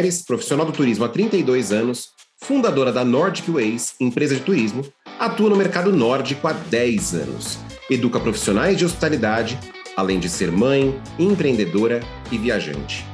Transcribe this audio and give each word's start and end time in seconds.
Pérez, 0.00 0.22
profissional 0.22 0.64
do 0.64 0.72
turismo 0.72 1.04
há 1.04 1.10
32 1.10 1.72
anos, 1.72 2.08
fundadora 2.42 2.90
da 2.90 3.04
Nordic 3.04 3.50
Ways, 3.50 3.96
empresa 4.00 4.34
de 4.34 4.40
turismo, 4.40 4.82
atua 5.18 5.50
no 5.50 5.56
mercado 5.56 5.92
nórdico 5.92 6.48
há 6.48 6.54
10 6.54 7.14
anos. 7.16 7.58
Educa 7.90 8.18
profissionais 8.18 8.78
de 8.78 8.86
hospitalidade, 8.86 9.58
além 9.94 10.18
de 10.18 10.26
ser 10.30 10.50
mãe, 10.50 10.98
empreendedora 11.18 12.00
e 12.32 12.38
viajante. 12.38 13.04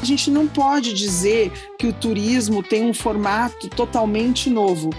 A 0.00 0.04
gente 0.04 0.28
não 0.28 0.48
pode 0.48 0.92
dizer 0.92 1.52
que 1.78 1.86
o 1.86 1.92
turismo 1.92 2.60
tem 2.60 2.82
um 2.82 2.92
formato 2.92 3.68
totalmente 3.68 4.50
novo. 4.50 4.90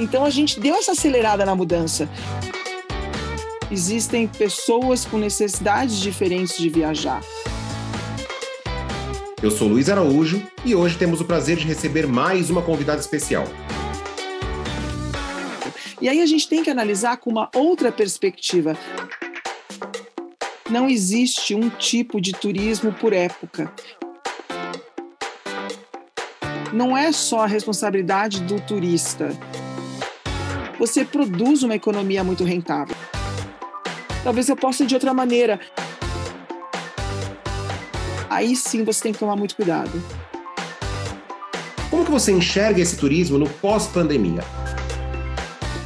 Então 0.00 0.24
a 0.24 0.30
gente 0.30 0.58
deu 0.58 0.76
essa 0.76 0.92
acelerada 0.92 1.44
na 1.44 1.54
mudança. 1.54 2.08
Existem 3.74 4.28
pessoas 4.28 5.04
com 5.04 5.18
necessidades 5.18 5.98
diferentes 5.98 6.56
de 6.56 6.68
viajar. 6.68 7.20
Eu 9.42 9.50
sou 9.50 9.66
Luiz 9.66 9.88
Araújo 9.88 10.40
e 10.64 10.76
hoje 10.76 10.96
temos 10.96 11.20
o 11.20 11.24
prazer 11.24 11.56
de 11.56 11.66
receber 11.66 12.06
mais 12.06 12.50
uma 12.50 12.62
convidada 12.62 13.00
especial. 13.00 13.42
E 16.00 16.08
aí 16.08 16.22
a 16.22 16.26
gente 16.26 16.48
tem 16.48 16.62
que 16.62 16.70
analisar 16.70 17.16
com 17.16 17.30
uma 17.30 17.50
outra 17.52 17.90
perspectiva. 17.90 18.78
Não 20.70 20.88
existe 20.88 21.52
um 21.52 21.68
tipo 21.68 22.20
de 22.20 22.32
turismo 22.32 22.92
por 22.92 23.12
época. 23.12 23.74
Não 26.72 26.96
é 26.96 27.10
só 27.10 27.40
a 27.40 27.48
responsabilidade 27.48 28.40
do 28.42 28.60
turista. 28.60 29.36
Você 30.78 31.04
produz 31.04 31.64
uma 31.64 31.74
economia 31.74 32.22
muito 32.22 32.44
rentável. 32.44 32.94
Talvez 34.24 34.48
eu 34.48 34.56
possa 34.56 34.86
de 34.86 34.94
outra 34.94 35.12
maneira. 35.12 35.60
Aí 38.30 38.56
sim 38.56 38.82
você 38.82 39.02
tem 39.02 39.12
que 39.12 39.18
tomar 39.18 39.36
muito 39.36 39.54
cuidado. 39.54 40.02
Como 41.90 42.04
que 42.04 42.10
você 42.10 42.32
enxerga 42.32 42.80
esse 42.80 42.96
turismo 42.96 43.38
no 43.38 43.48
pós-pandemia? 43.48 44.40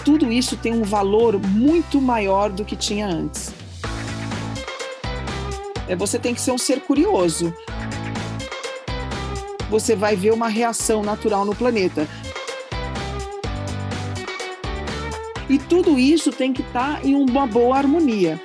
Tudo 0.04 0.32
isso 0.32 0.56
tem 0.56 0.72
um 0.72 0.84
valor 0.84 1.38
muito 1.38 2.00
maior 2.00 2.48
do 2.48 2.64
que 2.64 2.76
tinha 2.76 3.06
antes. 3.06 3.52
É, 5.88 5.96
você 5.96 6.18
tem 6.18 6.32
que 6.32 6.40
ser 6.40 6.52
um 6.52 6.58
ser 6.58 6.80
curioso. 6.80 7.52
Você 9.68 9.96
vai 9.96 10.14
ver 10.14 10.32
uma 10.32 10.48
reação 10.48 11.02
natural 11.02 11.44
no 11.44 11.54
planeta. 11.54 12.08
E 15.48 15.58
tudo 15.58 15.98
isso 15.98 16.30
tem 16.30 16.52
que 16.52 16.60
estar 16.60 17.00
tá 17.00 17.06
em 17.06 17.14
uma 17.14 17.46
boa 17.46 17.76
harmonia. 17.76 18.40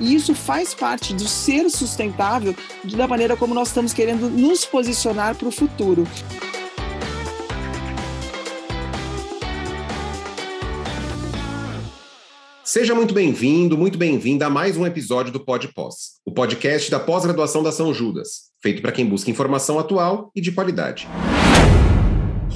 E 0.00 0.14
isso 0.14 0.34
faz 0.34 0.74
parte 0.74 1.14
do 1.14 1.26
ser 1.26 1.70
sustentável 1.70 2.54
da 2.84 3.06
maneira 3.06 3.36
como 3.36 3.54
nós 3.54 3.68
estamos 3.68 3.92
querendo 3.92 4.28
nos 4.28 4.64
posicionar 4.64 5.36
para 5.36 5.48
o 5.48 5.52
futuro. 5.52 6.06
Seja 12.62 12.94
muito 12.94 13.14
bem-vindo, 13.14 13.78
muito 13.78 13.96
bem-vinda 13.96 14.46
a 14.48 14.50
mais 14.50 14.76
um 14.76 14.84
episódio 14.84 15.32
do 15.32 15.40
Pod 15.40 15.68
Pós, 15.68 16.20
o 16.26 16.32
podcast 16.32 16.90
da 16.90 17.00
pós-graduação 17.00 17.62
da 17.62 17.72
São 17.72 17.94
Judas, 17.94 18.50
feito 18.60 18.82
para 18.82 18.92
quem 18.92 19.06
busca 19.06 19.30
informação 19.30 19.78
atual 19.78 20.30
e 20.34 20.42
de 20.42 20.52
qualidade. 20.52 21.08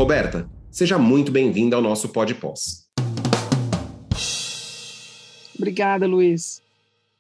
Roberta, 0.01 0.49
seja 0.71 0.97
muito 0.97 1.31
bem-vinda 1.31 1.77
ao 1.77 1.83
nosso 1.83 2.09
Pod 2.09 2.35
Pós. 2.37 2.87
Obrigada, 5.55 6.07
Luiz. 6.07 6.63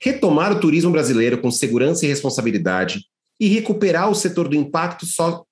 Retomar 0.00 0.50
o 0.50 0.60
turismo 0.60 0.90
brasileiro 0.90 1.36
com 1.42 1.50
segurança 1.50 2.06
e 2.06 2.08
responsabilidade 2.08 3.04
e 3.38 3.48
recuperar 3.48 4.08
o 4.08 4.14
setor 4.14 4.48
do 4.48 4.56
impacto 4.56 5.04
só. 5.04 5.44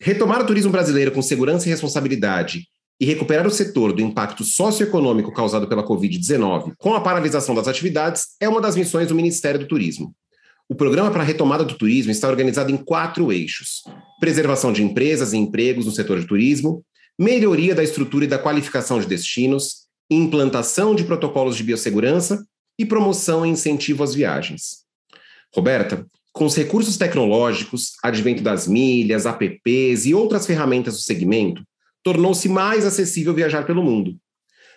Retomar 0.00 0.42
o 0.42 0.46
turismo 0.46 0.72
brasileiro 0.72 1.12
com 1.12 1.22
segurança 1.22 1.68
e 1.68 1.70
responsabilidade 1.70 2.66
e 2.98 3.04
recuperar 3.04 3.46
o 3.46 3.52
setor 3.52 3.92
do 3.92 4.02
impacto 4.02 4.42
socioeconômico 4.42 5.32
causado 5.32 5.68
pela 5.68 5.86
Covid-19 5.86 6.72
com 6.76 6.92
a 6.92 7.00
paralisação 7.00 7.54
das 7.54 7.68
atividades 7.68 8.30
é 8.40 8.48
uma 8.48 8.60
das 8.60 8.74
missões 8.74 9.06
do 9.06 9.14
Ministério 9.14 9.60
do 9.60 9.68
Turismo. 9.68 10.12
O 10.70 10.74
programa 10.76 11.10
para 11.10 11.22
a 11.22 11.26
retomada 11.26 11.64
do 11.64 11.74
turismo 11.74 12.12
está 12.12 12.28
organizado 12.28 12.70
em 12.70 12.76
quatro 12.76 13.32
eixos: 13.32 13.82
preservação 14.20 14.72
de 14.72 14.84
empresas 14.84 15.32
e 15.32 15.36
empregos 15.36 15.84
no 15.84 15.90
setor 15.90 16.20
de 16.20 16.28
turismo, 16.28 16.84
melhoria 17.18 17.74
da 17.74 17.82
estrutura 17.82 18.24
e 18.24 18.28
da 18.28 18.38
qualificação 18.38 19.00
de 19.00 19.06
destinos, 19.06 19.88
implantação 20.08 20.94
de 20.94 21.02
protocolos 21.02 21.56
de 21.56 21.64
biossegurança 21.64 22.46
e 22.78 22.86
promoção 22.86 23.44
e 23.44 23.48
incentivo 23.48 24.04
às 24.04 24.14
viagens. 24.14 24.84
Roberta, 25.52 26.06
com 26.32 26.44
os 26.44 26.54
recursos 26.54 26.96
tecnológicos, 26.96 27.94
advento 28.00 28.40
das 28.40 28.68
milhas, 28.68 29.26
apps 29.26 30.06
e 30.06 30.14
outras 30.14 30.46
ferramentas 30.46 30.94
do 30.94 31.00
segmento, 31.00 31.64
tornou-se 32.00 32.48
mais 32.48 32.86
acessível 32.86 33.34
viajar 33.34 33.66
pelo 33.66 33.82
mundo. 33.82 34.16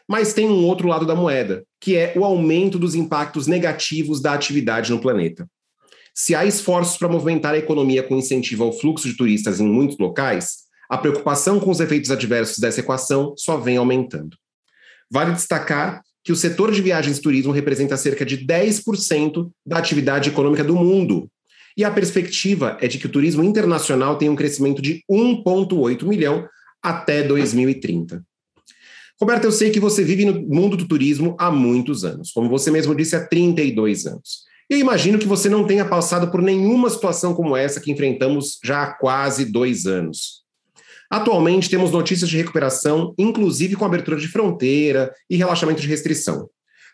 Mas 0.10 0.34
tem 0.34 0.50
um 0.50 0.66
outro 0.66 0.88
lado 0.88 1.06
da 1.06 1.14
moeda, 1.14 1.64
que 1.80 1.96
é 1.96 2.14
o 2.18 2.26
aumento 2.26 2.80
dos 2.80 2.96
impactos 2.96 3.46
negativos 3.46 4.20
da 4.20 4.34
atividade 4.34 4.92
no 4.92 5.00
planeta. 5.00 5.48
Se 6.14 6.36
há 6.36 6.46
esforços 6.46 6.98
para 6.98 7.10
movimentar 7.10 7.56
a 7.56 7.58
economia 7.58 8.04
com 8.04 8.16
incentivo 8.16 8.64
ao 8.64 8.72
fluxo 8.72 9.08
de 9.08 9.18
turistas 9.18 9.60
em 9.60 9.68
muitos 9.68 9.98
locais, 9.98 10.64
a 10.88 10.98
preocupação 10.98 11.60
com 11.60 11.72
os 11.72 11.80
efeitos 11.80 12.12
adversos 12.12 12.60
dessa 12.60 12.82
equação 12.82 13.34
só 13.36 13.58
vem 13.58 13.78
aumentando. 13.78 14.38
Vale 15.10 15.34
destacar 15.34 16.04
que 16.24 16.32
o 16.32 16.36
setor 16.36 16.72
de 16.72 16.82
viagens 16.82 17.18
e 17.18 17.22
turismo 17.22 17.52
representa 17.52 17.98
cerca 17.98 18.24
de 18.24 18.46
10% 18.46 19.50
da 19.66 19.78
atividade 19.78 20.30
econômica 20.30 20.64
do 20.64 20.76
mundo. 20.76 21.28
E 21.76 21.84
a 21.84 21.90
perspectiva 21.90 22.78
é 22.80 22.88
de 22.88 23.00
que 23.00 23.08
o 23.08 23.12
turismo 23.12 23.44
internacional 23.44 24.16
tenha 24.16 24.32
um 24.32 24.36
crescimento 24.36 24.82
de 24.82 25.04
1,8 25.10 26.04
milhão 26.06 26.48
até 26.82 27.24
2030. 27.24 28.24
Roberta, 29.20 29.48
eu 29.48 29.52
sei 29.52 29.72
que 29.72 29.80
você 29.80 30.04
vive 30.04 30.26
no 30.26 30.42
mundo 30.42 30.78
do 30.78 30.88
turismo 30.88 31.36
há 31.40 31.50
muitos 31.50 32.06
anos, 32.06 32.32
como 32.32 32.50
você 32.50 32.70
mesmo 32.70 32.94
disse, 32.94 33.16
há 33.16 33.26
32 33.26 34.06
anos. 34.06 34.44
Eu 34.74 34.80
imagino 34.80 35.20
que 35.20 35.28
você 35.28 35.48
não 35.48 35.68
tenha 35.68 35.86
passado 35.86 36.32
por 36.32 36.42
nenhuma 36.42 36.90
situação 36.90 37.36
como 37.36 37.56
essa 37.56 37.80
que 37.80 37.92
enfrentamos 37.92 38.58
já 38.64 38.82
há 38.82 38.94
quase 38.96 39.46
dois 39.46 39.86
anos. 39.86 40.42
Atualmente 41.12 41.70
temos 41.70 41.92
notícias 41.92 42.28
de 42.28 42.38
recuperação, 42.38 43.14
inclusive 43.16 43.76
com 43.76 43.86
abertura 43.86 44.18
de 44.18 44.28
fronteira 44.28 45.14
e 45.30 45.38
relaxamento 45.38 45.80
de 45.80 45.88
restrição. 45.88 46.50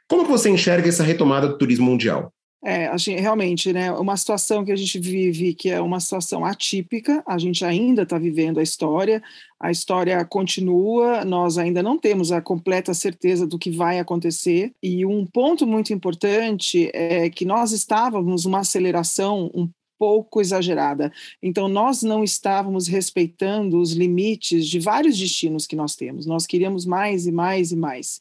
Como 0.10 0.26
você 0.26 0.50
enxerga 0.50 0.90
essa 0.90 1.04
retomada 1.04 1.48
do 1.48 1.58
turismo 1.58 1.86
mundial? 1.86 2.34
É, 2.64 2.96
gente, 2.98 3.22
realmente, 3.22 3.72
né, 3.72 3.90
uma 3.94 4.18
situação 4.18 4.66
que 4.66 4.72
a 4.72 4.76
gente 4.76 5.00
vive 5.00 5.54
que 5.54 5.70
é 5.70 5.80
uma 5.80 6.00
situação 6.00 6.44
atípica, 6.44 7.24
a 7.26 7.38
gente 7.38 7.64
ainda 7.64 8.02
está 8.02 8.18
vivendo 8.18 8.60
a 8.60 8.64
história, 8.64 9.24
a 9.58 9.72
história 9.72 10.24
continua, 10.26 11.24
nós 11.24 11.58
ainda 11.58 11.82
não 11.82 11.98
temos 11.98 12.34
a 12.34 12.42
completa 12.42 12.94
certeza 12.94 13.48
do 13.48 13.58
que 13.58 13.72
vai 13.72 13.98
acontecer, 13.98 14.74
e 14.84 15.06
um 15.06 15.26
ponto 15.26 15.66
muito 15.66 15.94
importante 15.94 16.90
é 16.94 17.30
que 17.30 17.46
nós 17.46 17.72
estávamos 17.72 18.44
numa 18.44 18.60
aceleração 18.60 19.50
um 19.54 19.70
pouco 20.00 20.40
exagerada. 20.40 21.12
Então, 21.44 21.68
nós 21.68 22.02
não 22.02 22.24
estávamos 22.24 22.88
respeitando 22.88 23.80
os 23.82 23.92
limites 23.92 24.66
de 24.66 24.80
vários 24.80 25.20
destinos 25.20 25.68
que 25.68 25.76
nós 25.76 25.96
temos. 25.96 26.26
Nós 26.26 26.48
queríamos 26.48 26.86
mais 26.86 27.28
e 27.28 27.32
mais 27.34 27.74
e 27.74 27.76
mais. 27.76 28.20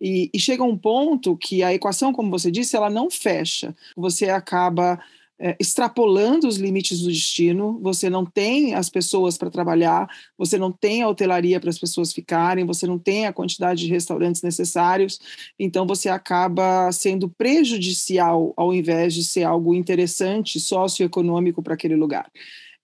E, 0.00 0.30
e 0.32 0.38
chega 0.38 0.62
um 0.62 0.76
ponto 0.76 1.36
que 1.36 1.62
a 1.62 1.74
equação, 1.74 2.12
como 2.12 2.30
você 2.30 2.50
disse, 2.50 2.76
ela 2.76 2.90
não 2.90 3.10
fecha. 3.10 3.74
Você 3.96 4.30
acaba 4.30 4.98
é, 5.40 5.56
extrapolando 5.60 6.48
os 6.48 6.56
limites 6.56 7.00
do 7.00 7.08
destino, 7.08 7.78
você 7.80 8.10
não 8.10 8.26
tem 8.26 8.74
as 8.74 8.90
pessoas 8.90 9.38
para 9.38 9.50
trabalhar, 9.50 10.08
você 10.36 10.58
não 10.58 10.72
tem 10.72 11.02
a 11.02 11.08
hotelaria 11.08 11.60
para 11.60 11.70
as 11.70 11.78
pessoas 11.78 12.12
ficarem, 12.12 12.66
você 12.66 12.86
não 12.86 12.98
tem 12.98 13.26
a 13.26 13.32
quantidade 13.32 13.86
de 13.86 13.92
restaurantes 13.92 14.42
necessários, 14.42 15.20
então 15.56 15.86
você 15.86 16.08
acaba 16.08 16.90
sendo 16.90 17.28
prejudicial 17.28 18.52
ao 18.56 18.74
invés 18.74 19.14
de 19.14 19.22
ser 19.22 19.44
algo 19.44 19.74
interessante 19.74 20.58
socioeconômico 20.58 21.62
para 21.62 21.74
aquele 21.74 21.94
lugar. 21.94 22.28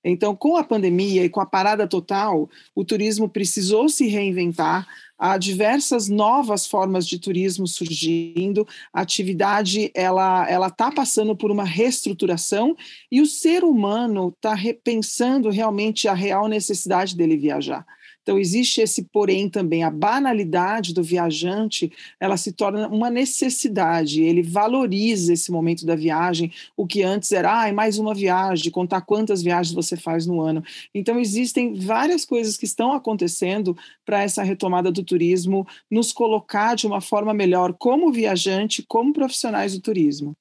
Então, 0.04 0.36
com 0.36 0.56
a 0.56 0.62
pandemia 0.62 1.24
e 1.24 1.30
com 1.30 1.40
a 1.40 1.46
parada 1.46 1.88
total, 1.88 2.48
o 2.74 2.84
turismo 2.84 3.26
precisou 3.26 3.88
se 3.88 4.06
reinventar, 4.06 4.86
há 5.18 5.38
diversas 5.38 6.08
novas 6.08 6.66
formas 6.66 7.06
de 7.06 7.18
turismo 7.18 7.66
surgindo, 7.66 8.66
a 8.92 9.00
atividade 9.00 9.90
ela 9.94 10.48
ela 10.48 10.68
está 10.68 10.90
passando 10.90 11.36
por 11.36 11.50
uma 11.50 11.64
reestruturação 11.64 12.76
e 13.10 13.20
o 13.20 13.26
ser 13.26 13.64
humano 13.64 14.28
está 14.28 14.54
repensando 14.54 15.50
realmente 15.50 16.08
a 16.08 16.14
real 16.14 16.48
necessidade 16.48 17.16
dele 17.16 17.36
viajar. 17.36 17.86
Então, 18.24 18.38
existe 18.38 18.80
esse 18.80 19.04
porém 19.12 19.50
também. 19.50 19.84
A 19.84 19.90
banalidade 19.90 20.94
do 20.94 21.02
viajante, 21.02 21.92
ela 22.18 22.38
se 22.38 22.52
torna 22.52 22.88
uma 22.88 23.10
necessidade. 23.10 24.22
Ele 24.22 24.42
valoriza 24.42 25.34
esse 25.34 25.52
momento 25.52 25.84
da 25.84 25.94
viagem, 25.94 26.50
o 26.74 26.86
que 26.86 27.02
antes 27.02 27.30
era, 27.32 27.66
ah, 27.66 27.72
mais 27.74 27.98
uma 27.98 28.14
viagem, 28.14 28.72
contar 28.72 29.02
quantas 29.02 29.42
viagens 29.42 29.74
você 29.74 29.94
faz 29.94 30.24
no 30.24 30.40
ano. 30.40 30.64
Então, 30.94 31.20
existem 31.20 31.74
várias 31.74 32.24
coisas 32.24 32.56
que 32.56 32.64
estão 32.64 32.94
acontecendo 32.94 33.76
para 34.06 34.22
essa 34.22 34.42
retomada 34.42 34.90
do 34.90 35.04
turismo 35.04 35.66
nos 35.90 36.10
colocar 36.10 36.76
de 36.76 36.86
uma 36.86 37.02
forma 37.02 37.34
melhor 37.34 37.74
como 37.74 38.10
viajante, 38.10 38.82
como 38.88 39.12
profissionais 39.12 39.74
do 39.74 39.82
turismo. 39.82 40.34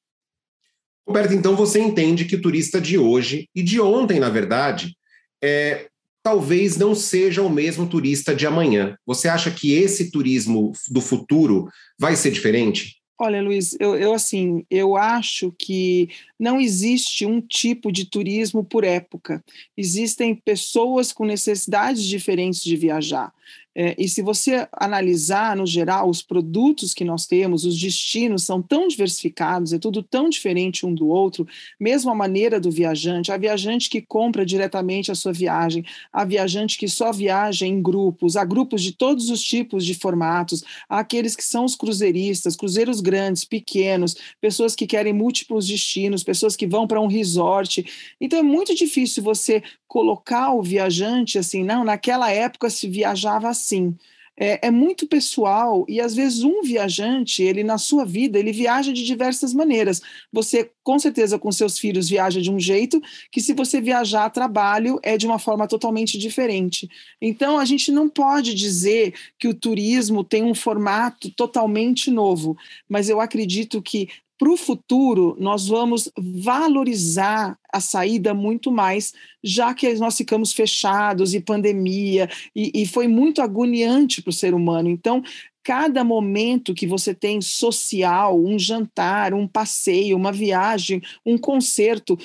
Roberto, 1.05 1.33
então 1.33 1.53
você 1.53 1.81
entende 1.81 2.23
que 2.23 2.37
o 2.37 2.41
turista 2.41 2.79
de 2.79 2.97
hoje 2.97 3.49
e 3.53 3.61
de 3.61 3.81
ontem, 3.81 4.21
na 4.21 4.29
verdade, 4.29 4.95
é, 5.43 5.89
talvez 6.23 6.77
não 6.77 6.95
seja 6.95 7.43
o 7.43 7.49
mesmo 7.49 7.87
turista 7.87 8.33
de 8.33 8.47
amanhã. 8.47 8.97
Você 9.05 9.27
acha 9.27 9.51
que 9.51 9.73
esse 9.73 10.09
turismo 10.09 10.71
do 10.89 11.01
futuro 11.01 11.67
vai 11.99 12.15
ser 12.15 12.31
diferente? 12.31 13.03
Olha, 13.19 13.41
Luiz, 13.41 13.75
eu, 13.79 13.95
eu, 13.95 14.13
assim, 14.13 14.65
eu 14.71 14.97
acho 14.97 15.53
que 15.57 16.09
não 16.39 16.59
existe 16.59 17.25
um 17.25 17.39
tipo 17.39 17.91
de 17.91 18.05
turismo 18.05 18.63
por 18.63 18.83
época. 18.83 19.43
Existem 19.77 20.33
pessoas 20.33 21.13
com 21.13 21.23
necessidades 21.23 22.03
diferentes 22.03 22.63
de 22.63 22.75
viajar. 22.75 23.31
É, 23.75 23.95
e 23.97 24.07
se 24.07 24.21
você 24.21 24.67
analisar, 24.71 25.55
no 25.55 25.65
geral, 25.65 26.09
os 26.09 26.21
produtos 26.21 26.93
que 26.93 27.03
nós 27.03 27.25
temos, 27.25 27.65
os 27.65 27.79
destinos 27.79 28.43
são 28.43 28.61
tão 28.61 28.87
diversificados, 28.87 29.73
é 29.73 29.79
tudo 29.79 30.03
tão 30.03 30.29
diferente 30.29 30.85
um 30.85 30.93
do 30.93 31.07
outro, 31.07 31.47
mesmo 31.79 32.11
a 32.11 32.15
maneira 32.15 32.59
do 32.59 32.69
viajante, 32.69 33.31
a 33.31 33.37
viajante 33.37 33.89
que 33.89 34.01
compra 34.01 34.45
diretamente 34.45 35.11
a 35.11 35.15
sua 35.15 35.33
viagem, 35.33 35.83
a 36.11 36.23
viajante 36.23 36.77
que 36.77 36.87
só 36.87 37.11
viaja 37.11 37.65
em 37.65 37.81
grupos, 37.81 38.35
há 38.35 38.45
grupos 38.45 38.83
de 38.83 38.91
todos 38.91 39.29
os 39.29 39.41
tipos 39.41 39.85
de 39.85 39.95
formatos, 39.95 40.63
há 40.87 40.99
aqueles 40.99 41.35
que 41.35 41.43
são 41.43 41.65
os 41.65 41.75
cruzeiristas, 41.75 42.55
cruzeiros 42.55 43.01
grandes, 43.01 43.43
pequenos, 43.43 44.15
pessoas 44.39 44.75
que 44.75 44.85
querem 44.85 45.13
múltiplos 45.13 45.67
destinos, 45.67 46.23
pessoas 46.23 46.55
que 46.55 46.67
vão 46.67 46.87
para 46.87 47.01
um 47.01 47.07
resort. 47.07 47.83
Então 48.21 48.37
é 48.39 48.43
muito 48.43 48.75
difícil 48.75 49.23
você 49.23 49.63
colocar 49.93 50.51
o 50.55 50.63
viajante 50.63 51.37
assim, 51.37 51.63
não, 51.63 51.83
naquela 51.83 52.31
época 52.31 52.67
se 52.67 52.87
viajava 52.87 53.47
assim. 53.47 53.95
É, 54.35 54.65
é, 54.65 54.71
muito 54.71 55.05
pessoal 55.05 55.85
e 55.87 56.01
às 56.01 56.15
vezes 56.15 56.41
um 56.41 56.63
viajante, 56.63 57.43
ele 57.43 57.63
na 57.63 57.77
sua 57.77 58.03
vida, 58.03 58.39
ele 58.39 58.51
viaja 58.51 58.91
de 58.91 59.05
diversas 59.05 59.53
maneiras. 59.53 60.01
Você, 60.31 60.71
com 60.81 60.97
certeza, 60.97 61.37
com 61.37 61.51
seus 61.51 61.77
filhos 61.77 62.09
viaja 62.09 62.41
de 62.41 62.49
um 62.49 62.59
jeito 62.59 62.99
que 63.31 63.39
se 63.39 63.53
você 63.53 63.79
viajar 63.79 64.25
a 64.25 64.31
trabalho 64.31 64.99
é 65.03 65.15
de 65.15 65.27
uma 65.27 65.37
forma 65.37 65.67
totalmente 65.67 66.17
diferente. 66.17 66.89
Então 67.21 67.59
a 67.59 67.65
gente 67.65 67.91
não 67.91 68.09
pode 68.09 68.55
dizer 68.55 69.13
que 69.37 69.47
o 69.47 69.53
turismo 69.53 70.23
tem 70.23 70.43
um 70.43 70.55
formato 70.55 71.29
totalmente 71.29 72.09
novo, 72.09 72.57
mas 72.89 73.09
eu 73.09 73.21
acredito 73.21 73.79
que 73.79 74.09
para 74.43 74.51
o 74.51 74.57
futuro, 74.57 75.37
nós 75.39 75.69
vamos 75.69 76.11
valorizar 76.17 77.57
a 77.71 77.79
saída 77.79 78.33
muito 78.33 78.73
mais, 78.73 79.13
já 79.41 79.73
que 79.73 79.93
nós 79.93 80.17
ficamos 80.17 80.51
fechados 80.51 81.33
e 81.33 81.39
pandemia, 81.39 82.29
e, 82.53 82.81
e 82.81 82.85
foi 82.85 83.07
muito 83.07 83.41
agoniante 83.41 84.21
para 84.21 84.31
o 84.31 84.33
ser 84.33 84.53
humano. 84.53 84.89
Então, 84.89 85.23
cada 85.63 86.03
momento 86.03 86.73
que 86.73 86.85
você 86.85 87.13
tem 87.13 87.39
social, 87.39 88.37
um 88.37 88.59
jantar, 88.59 89.33
um 89.33 89.47
passeio, 89.47 90.17
uma 90.17 90.33
viagem, 90.33 91.01
um 91.25 91.37
concerto, 91.37 92.19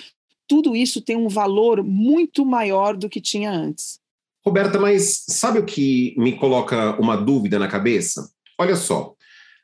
tudo 0.48 0.74
isso 0.74 1.00
tem 1.00 1.14
um 1.14 1.28
valor 1.28 1.84
muito 1.84 2.44
maior 2.44 2.96
do 2.96 3.08
que 3.08 3.20
tinha 3.20 3.52
antes. 3.52 4.00
Roberta, 4.44 4.80
mas 4.80 5.22
sabe 5.28 5.60
o 5.60 5.64
que 5.64 6.16
me 6.18 6.32
coloca 6.32 7.00
uma 7.00 7.16
dúvida 7.16 7.60
na 7.60 7.68
cabeça? 7.68 8.28
Olha 8.58 8.74
só, 8.74 9.14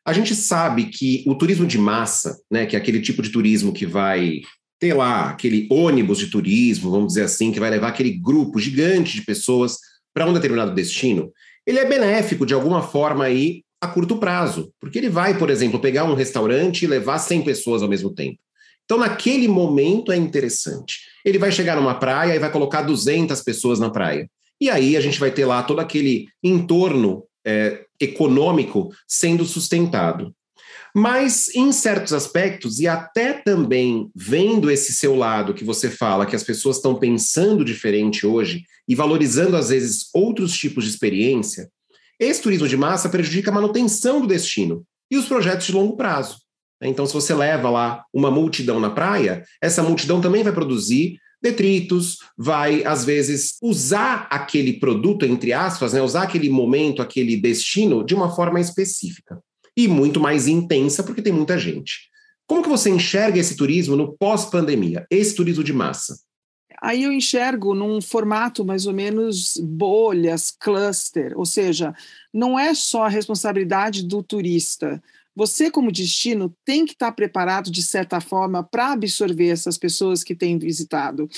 a 0.04 0.12
gente 0.12 0.34
sabe 0.34 0.86
que 0.86 1.24
o 1.26 1.34
turismo 1.34 1.66
de 1.66 1.78
massa, 1.78 2.38
né, 2.50 2.66
que 2.66 2.76
é 2.76 2.78
aquele 2.78 3.00
tipo 3.00 3.22
de 3.22 3.30
turismo 3.30 3.72
que 3.72 3.86
vai 3.86 4.42
ter 4.78 4.92
lá 4.92 5.30
aquele 5.30 5.66
ônibus 5.70 6.18
de 6.18 6.26
turismo, 6.26 6.90
vamos 6.90 7.08
dizer 7.08 7.22
assim, 7.22 7.50
que 7.50 7.60
vai 7.60 7.70
levar 7.70 7.88
aquele 7.88 8.10
grupo 8.10 8.58
gigante 8.58 9.14
de 9.14 9.24
pessoas 9.24 9.78
para 10.12 10.26
um 10.26 10.32
determinado 10.32 10.74
destino, 10.74 11.32
ele 11.66 11.78
é 11.78 11.86
benéfico 11.86 12.44
de 12.44 12.52
alguma 12.52 12.82
forma 12.82 13.24
aí 13.24 13.62
a 13.80 13.86
curto 13.86 14.18
prazo, 14.18 14.72
porque 14.80 14.98
ele 14.98 15.08
vai, 15.08 15.38
por 15.38 15.50
exemplo, 15.50 15.80
pegar 15.80 16.04
um 16.04 16.14
restaurante 16.14 16.82
e 16.82 16.88
levar 16.88 17.18
100 17.18 17.42
pessoas 17.42 17.82
ao 17.82 17.88
mesmo 17.88 18.12
tempo. 18.12 18.38
Então, 18.84 18.98
naquele 18.98 19.48
momento 19.48 20.12
é 20.12 20.16
interessante. 20.16 21.00
Ele 21.24 21.38
vai 21.38 21.50
chegar 21.50 21.76
numa 21.76 21.94
praia 21.94 22.34
e 22.34 22.38
vai 22.38 22.50
colocar 22.50 22.82
200 22.82 23.40
pessoas 23.42 23.78
na 23.80 23.88
praia. 23.88 24.28
E 24.60 24.68
aí 24.68 24.96
a 24.96 25.00
gente 25.00 25.18
vai 25.18 25.30
ter 25.30 25.46
lá 25.46 25.62
todo 25.62 25.80
aquele 25.80 26.28
entorno 26.42 27.24
é, 27.44 27.85
econômico 28.00 28.91
sendo 29.06 29.44
sustentado. 29.44 30.35
Mas, 30.96 31.52
em 31.55 31.73
certos 31.73 32.12
aspectos, 32.12 32.79
e 32.79 32.87
até 32.87 33.32
também 33.32 34.11
vendo 34.14 34.70
esse 34.70 34.93
seu 34.93 35.17
lado 35.17 35.52
que 35.52 35.64
você 35.64 35.91
fala, 35.91 36.25
que 36.25 36.37
as 36.37 36.44
pessoas 36.44 36.76
estão 36.76 36.94
pensando 36.94 37.64
diferente 37.64 38.25
hoje 38.25 38.62
e 38.87 38.94
valorizando, 38.94 39.56
às 39.56 39.70
vezes, 39.70 40.08
outros 40.14 40.52
tipos 40.52 40.85
de 40.85 40.91
experiência, 40.91 41.69
esse 42.19 42.41
turismo 42.41 42.69
de 42.69 42.76
massa 42.76 43.08
prejudica 43.08 43.50
a 43.50 43.55
manutenção 43.55 44.20
do 44.20 44.29
destino 44.29 44.85
e 45.11 45.17
os 45.17 45.26
projetos 45.26 45.67
de 45.67 45.73
longo 45.73 45.97
prazo. 45.97 46.38
Então, 46.81 47.06
se 47.06 47.12
você 47.12 47.35
leva 47.35 47.70
lá 47.70 48.05
uma 48.12 48.31
multidão 48.31 48.79
na 48.79 48.90
praia, 48.90 49.44
essa 49.61 49.82
multidão 49.82 50.20
também 50.20 50.44
vai 50.44 50.52
produzir 50.52 51.19
detritos, 51.44 52.20
vai, 52.38 52.82
às 52.85 53.05
vezes, 53.05 53.58
usar 53.62 54.26
aquele 54.31 54.73
produto, 54.81 55.26
entre 55.26 55.52
aspas, 55.52 55.93
né, 55.93 56.00
usar 56.00 56.23
aquele 56.23 56.49
momento, 56.49 57.02
aquele 57.02 57.37
destino, 57.37 58.02
de 58.02 58.14
uma 58.14 58.35
forma 58.35 58.58
específica. 58.58 59.38
E 59.76 59.87
muito 59.87 60.19
mais 60.19 60.49
intensa, 60.49 61.02
porque 61.02 61.20
tem 61.20 61.32
muita 61.32 61.58
gente. 61.58 62.08
Como 62.46 62.62
que 62.62 62.69
você 62.69 62.88
enxerga 62.88 63.38
esse 63.38 63.56
turismo 63.56 63.94
no 63.94 64.17
pós-pandemia, 64.17 65.06
esse 65.11 65.35
turismo 65.35 65.62
de 65.62 65.73
massa? 65.73 66.17
Aí 66.82 67.02
eu 67.02 67.12
enxergo 67.12 67.75
num 67.75 68.00
formato 68.00 68.64
mais 68.64 68.87
ou 68.87 68.94
menos 68.94 69.55
bolhas, 69.62 70.50
cluster, 70.50 71.32
ou 71.37 71.44
seja, 71.44 71.94
não 72.32 72.58
é 72.58 72.75
só 72.75 73.05
a 73.05 73.08
responsabilidade 73.08 74.06
do 74.06 74.23
turista, 74.23 75.02
você, 75.36 75.70
como 75.70 75.90
destino, 75.90 76.54
tem 76.64 76.86
que 76.86 76.92
estar 76.92 77.10
preparado, 77.12 77.70
de 77.70 77.82
certa 77.82 78.20
forma, 78.20 78.62
para 78.62 78.92
absorver 78.92 79.48
essas 79.48 79.76
pessoas 79.76 80.22
que 80.22 80.34
têm 80.34 80.58
visitado. 80.58 81.28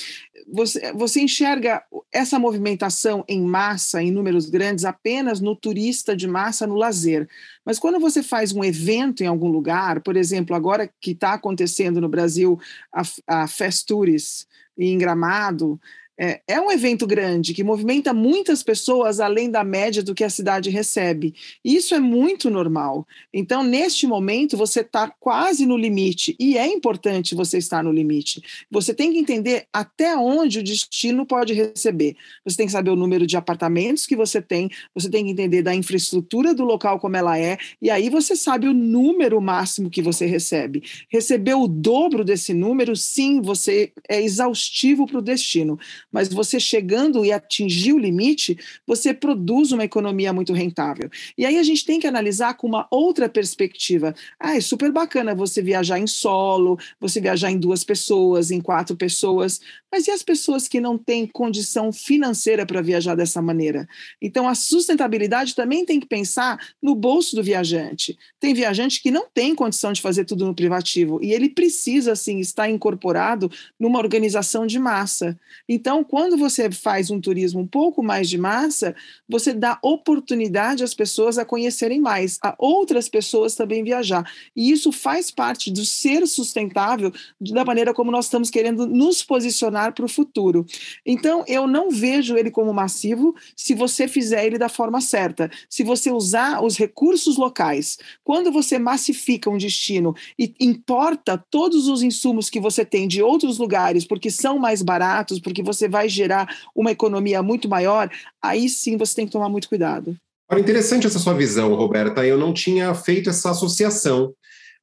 Você, 0.47 0.93
você 0.93 1.21
enxerga 1.21 1.83
essa 2.11 2.37
movimentação 2.37 3.23
em 3.27 3.41
massa, 3.41 4.01
em 4.01 4.11
números 4.11 4.49
grandes, 4.49 4.85
apenas 4.85 5.39
no 5.39 5.55
turista 5.55 6.15
de 6.15 6.27
massa, 6.27 6.67
no 6.67 6.75
lazer. 6.75 7.27
Mas 7.65 7.79
quando 7.79 7.99
você 7.99 8.21
faz 8.21 8.53
um 8.53 8.63
evento 8.63 9.23
em 9.23 9.27
algum 9.27 9.49
lugar, 9.49 10.01
por 10.01 10.15
exemplo, 10.15 10.55
agora 10.55 10.89
que 11.01 11.11
está 11.11 11.33
acontecendo 11.33 11.99
no 11.99 12.07
Brasil 12.07 12.59
a, 12.93 13.01
a 13.25 13.47
Festuris, 13.47 14.45
em 14.77 14.97
Gramado, 14.97 15.79
é, 16.19 16.41
é, 16.47 16.59
um 16.59 16.71
evento 16.71 17.05
grande 17.05 17.53
que 17.53 17.63
movimenta 17.63 18.11
muitas 18.13 18.63
pessoas 18.63 19.19
além 19.19 19.51
da 19.51 19.63
média 19.63 20.01
do 20.01 20.15
que 20.15 20.23
a 20.23 20.29
cidade 20.29 20.69
recebe. 20.69 21.35
Isso 21.63 21.93
é 21.93 21.99
muito 21.99 22.49
normal. 22.49 23.07
Então, 23.31 23.63
neste 23.63 24.07
momento, 24.07 24.57
você 24.57 24.81
está 24.81 25.13
quase 25.19 25.65
no 25.65 25.77
limite, 25.77 26.35
e 26.39 26.57
é 26.57 26.67
importante 26.67 27.35
você 27.35 27.59
estar 27.59 27.83
no 27.83 27.91
limite. 27.91 28.41
Você 28.71 28.93
tem 28.93 29.11
que 29.11 29.19
entender 29.19 29.67
até 29.71 30.17
onde 30.17 30.59
o 30.59 30.63
destino 30.63 31.25
pode 31.25 31.53
receber. 31.53 32.15
Você 32.43 32.57
tem 32.57 32.65
que 32.65 32.71
saber 32.71 32.89
o 32.89 32.95
número 32.95 33.27
de 33.27 33.37
apartamentos 33.37 34.07
que 34.07 34.15
você 34.15 34.41
tem, 34.41 34.69
você 34.95 35.09
tem 35.09 35.25
que 35.25 35.31
entender 35.31 35.61
da 35.61 35.75
infraestrutura 35.75 36.53
do 36.53 36.63
local 36.63 36.99
como 36.99 37.15
ela 37.15 37.37
é, 37.37 37.57
e 37.79 37.91
aí 37.91 38.09
você 38.09 38.35
sabe 38.35 38.67
o 38.67 38.73
número 38.73 39.39
máximo 39.39 39.89
que 39.89 40.01
você 40.01 40.25
recebe. 40.25 40.81
Receber 41.11 41.53
o 41.53 41.67
dobro 41.67 42.23
desse 42.23 42.53
número, 42.53 42.95
sim, 42.95 43.39
você 43.39 43.91
é 44.09 44.21
exaustivo 44.21 45.05
para 45.05 45.19
o 45.19 45.21
destino 45.21 45.77
mas 46.11 46.27
você 46.29 46.59
chegando 46.59 47.25
e 47.25 47.31
atingir 47.31 47.93
o 47.93 47.97
limite, 47.97 48.57
você 48.85 49.13
produz 49.13 49.71
uma 49.71 49.83
economia 49.83 50.33
muito 50.33 50.53
rentável. 50.53 51.09
E 51.37 51.45
aí 51.45 51.57
a 51.57 51.63
gente 51.63 51.85
tem 51.85 51.99
que 51.99 52.07
analisar 52.07 52.55
com 52.55 52.67
uma 52.67 52.87
outra 52.89 53.27
perspectiva. 53.27 54.15
Ah, 54.39 54.55
é 54.55 54.61
super 54.61 54.91
bacana 54.91 55.35
você 55.35 55.61
viajar 55.61 55.99
em 55.99 56.07
solo, 56.07 56.77
você 56.99 57.19
viajar 57.19 57.51
em 57.51 57.59
duas 57.59 57.83
pessoas, 57.83 58.51
em 58.51 58.61
quatro 58.61 58.95
pessoas, 58.95 59.59
mas 59.91 60.07
e 60.07 60.11
as 60.11 60.23
pessoas 60.23 60.67
que 60.67 60.79
não 60.79 60.97
têm 60.97 61.25
condição 61.25 61.91
financeira 61.91 62.65
para 62.65 62.81
viajar 62.81 63.15
dessa 63.15 63.41
maneira? 63.41 63.87
Então 64.21 64.47
a 64.47 64.55
sustentabilidade 64.55 65.55
também 65.55 65.85
tem 65.85 65.99
que 65.99 66.07
pensar 66.07 66.59
no 66.81 66.95
bolso 66.95 67.35
do 67.35 67.43
viajante. 67.43 68.17
Tem 68.39 68.53
viajante 68.53 69.01
que 69.01 69.11
não 69.11 69.27
tem 69.33 69.55
condição 69.55 69.93
de 69.93 70.01
fazer 70.01 70.25
tudo 70.25 70.45
no 70.45 70.55
privativo 70.55 71.19
e 71.21 71.31
ele 71.31 71.49
precisa, 71.49 72.11
assim, 72.11 72.39
estar 72.39 72.69
incorporado 72.69 73.49
numa 73.79 73.99
organização 73.99 74.65
de 74.65 74.79
massa. 74.79 75.39
Então, 75.67 75.96
Então, 75.97 76.07
quando 76.07 76.37
você 76.37 76.69
faz 76.69 77.09
um 77.09 77.19
turismo 77.19 77.61
um 77.61 77.65
pouco 77.65 78.03
mais 78.03 78.29
de 78.29 78.37
massa, 78.37 78.95
você 79.27 79.51
dá 79.51 79.79
oportunidade 79.81 80.83
às 80.83 80.93
pessoas 80.93 81.39
a 81.39 81.45
conhecerem 81.45 81.99
mais, 81.99 82.37
a 82.43 82.53
outras 82.59 83.09
pessoas 83.09 83.55
também 83.55 83.83
viajar. 83.83 84.31
E 84.55 84.69
isso 84.69 84.91
faz 84.91 85.31
parte 85.31 85.71
do 85.71 85.83
ser 85.83 86.27
sustentável 86.27 87.11
da 87.41 87.65
maneira 87.65 87.95
como 87.95 88.11
nós 88.11 88.25
estamos 88.25 88.51
querendo 88.51 88.85
nos 88.85 89.23
posicionar 89.23 89.91
para 89.91 90.05
o 90.05 90.07
futuro. 90.07 90.67
Então, 91.03 91.43
eu 91.47 91.65
não 91.65 91.89
vejo 91.89 92.37
ele 92.37 92.51
como 92.51 92.71
massivo 92.71 93.33
se 93.55 93.73
você 93.73 94.07
fizer 94.07 94.45
ele 94.45 94.59
da 94.59 94.69
forma 94.69 95.01
certa, 95.01 95.49
se 95.67 95.83
você 95.83 96.11
usar 96.11 96.63
os 96.63 96.77
recursos 96.77 97.37
locais. 97.37 97.97
Quando 98.23 98.51
você 98.51 98.77
massifica 98.77 99.49
um 99.49 99.57
destino 99.57 100.13
e 100.37 100.53
importa 100.59 101.43
todos 101.49 101.87
os 101.87 102.03
insumos 102.03 102.51
que 102.51 102.59
você 102.59 102.85
tem 102.85 103.07
de 103.07 103.23
outros 103.23 103.57
lugares, 103.57 104.05
porque 104.05 104.29
são 104.29 104.59
mais 104.59 104.83
baratos, 104.83 105.39
porque 105.39 105.63
você 105.63 105.86
vai 105.87 106.09
gerar 106.09 106.47
uma 106.75 106.91
economia 106.91 107.41
muito 107.41 107.67
maior, 107.69 108.09
aí 108.41 108.69
sim 108.69 108.97
você 108.97 109.15
tem 109.15 109.25
que 109.25 109.31
tomar 109.31 109.49
muito 109.49 109.69
cuidado. 109.69 110.15
Olha, 110.49 110.61
interessante 110.61 111.05
essa 111.05 111.19
sua 111.19 111.33
visão, 111.33 111.73
Roberta. 111.75 112.25
Eu 112.25 112.37
não 112.37 112.53
tinha 112.53 112.93
feito 112.93 113.29
essa 113.29 113.51
associação, 113.51 114.33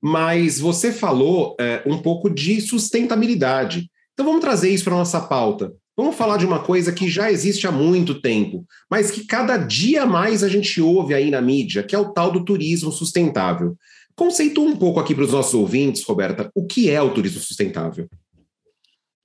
mas 0.03 0.61
você 0.61 0.93
falou 0.93 1.57
é, 1.59 1.83
um 1.87 1.99
pouco 1.99 2.29
de 2.29 2.61
sustentabilidade. 2.61 3.89
Então 4.13 4.27
vamos 4.27 4.43
trazer 4.43 4.71
isso 4.71 4.85
para 4.85 4.95
a 4.95 4.99
nossa 4.99 5.21
pauta. 5.21 5.73
Vamos 5.97 6.17
falar 6.17 6.37
de 6.37 6.45
uma 6.45 6.59
coisa 6.59 6.93
que 6.93 7.09
já 7.09 7.31
existe 7.31 7.67
há 7.67 7.73
muito 7.73 8.21
tempo, 8.21 8.67
mas 8.91 9.11
que 9.11 9.25
cada 9.25 9.57
dia 9.57 10.05
mais 10.05 10.43
a 10.43 10.49
gente 10.49 10.81
ouve 10.81 11.15
aí 11.15 11.31
na 11.31 11.41
mídia, 11.41 11.85
que 11.85 11.95
é 11.95 11.99
o 11.99 12.13
tal 12.13 12.33
do 12.33 12.45
turismo 12.45 12.91
sustentável. 12.91 13.77
Conceitua 14.17 14.65
um 14.65 14.77
pouco 14.77 15.01
aqui 15.01 15.15
para 15.15 15.25
os 15.25 15.33
nossos 15.33 15.55
ouvintes, 15.55 16.05
Roberta, 16.05 16.51
o 16.55 16.67
que 16.67 16.91
é 16.91 17.01
o 17.01 17.15
turismo 17.15 17.41
sustentável? 17.41 18.09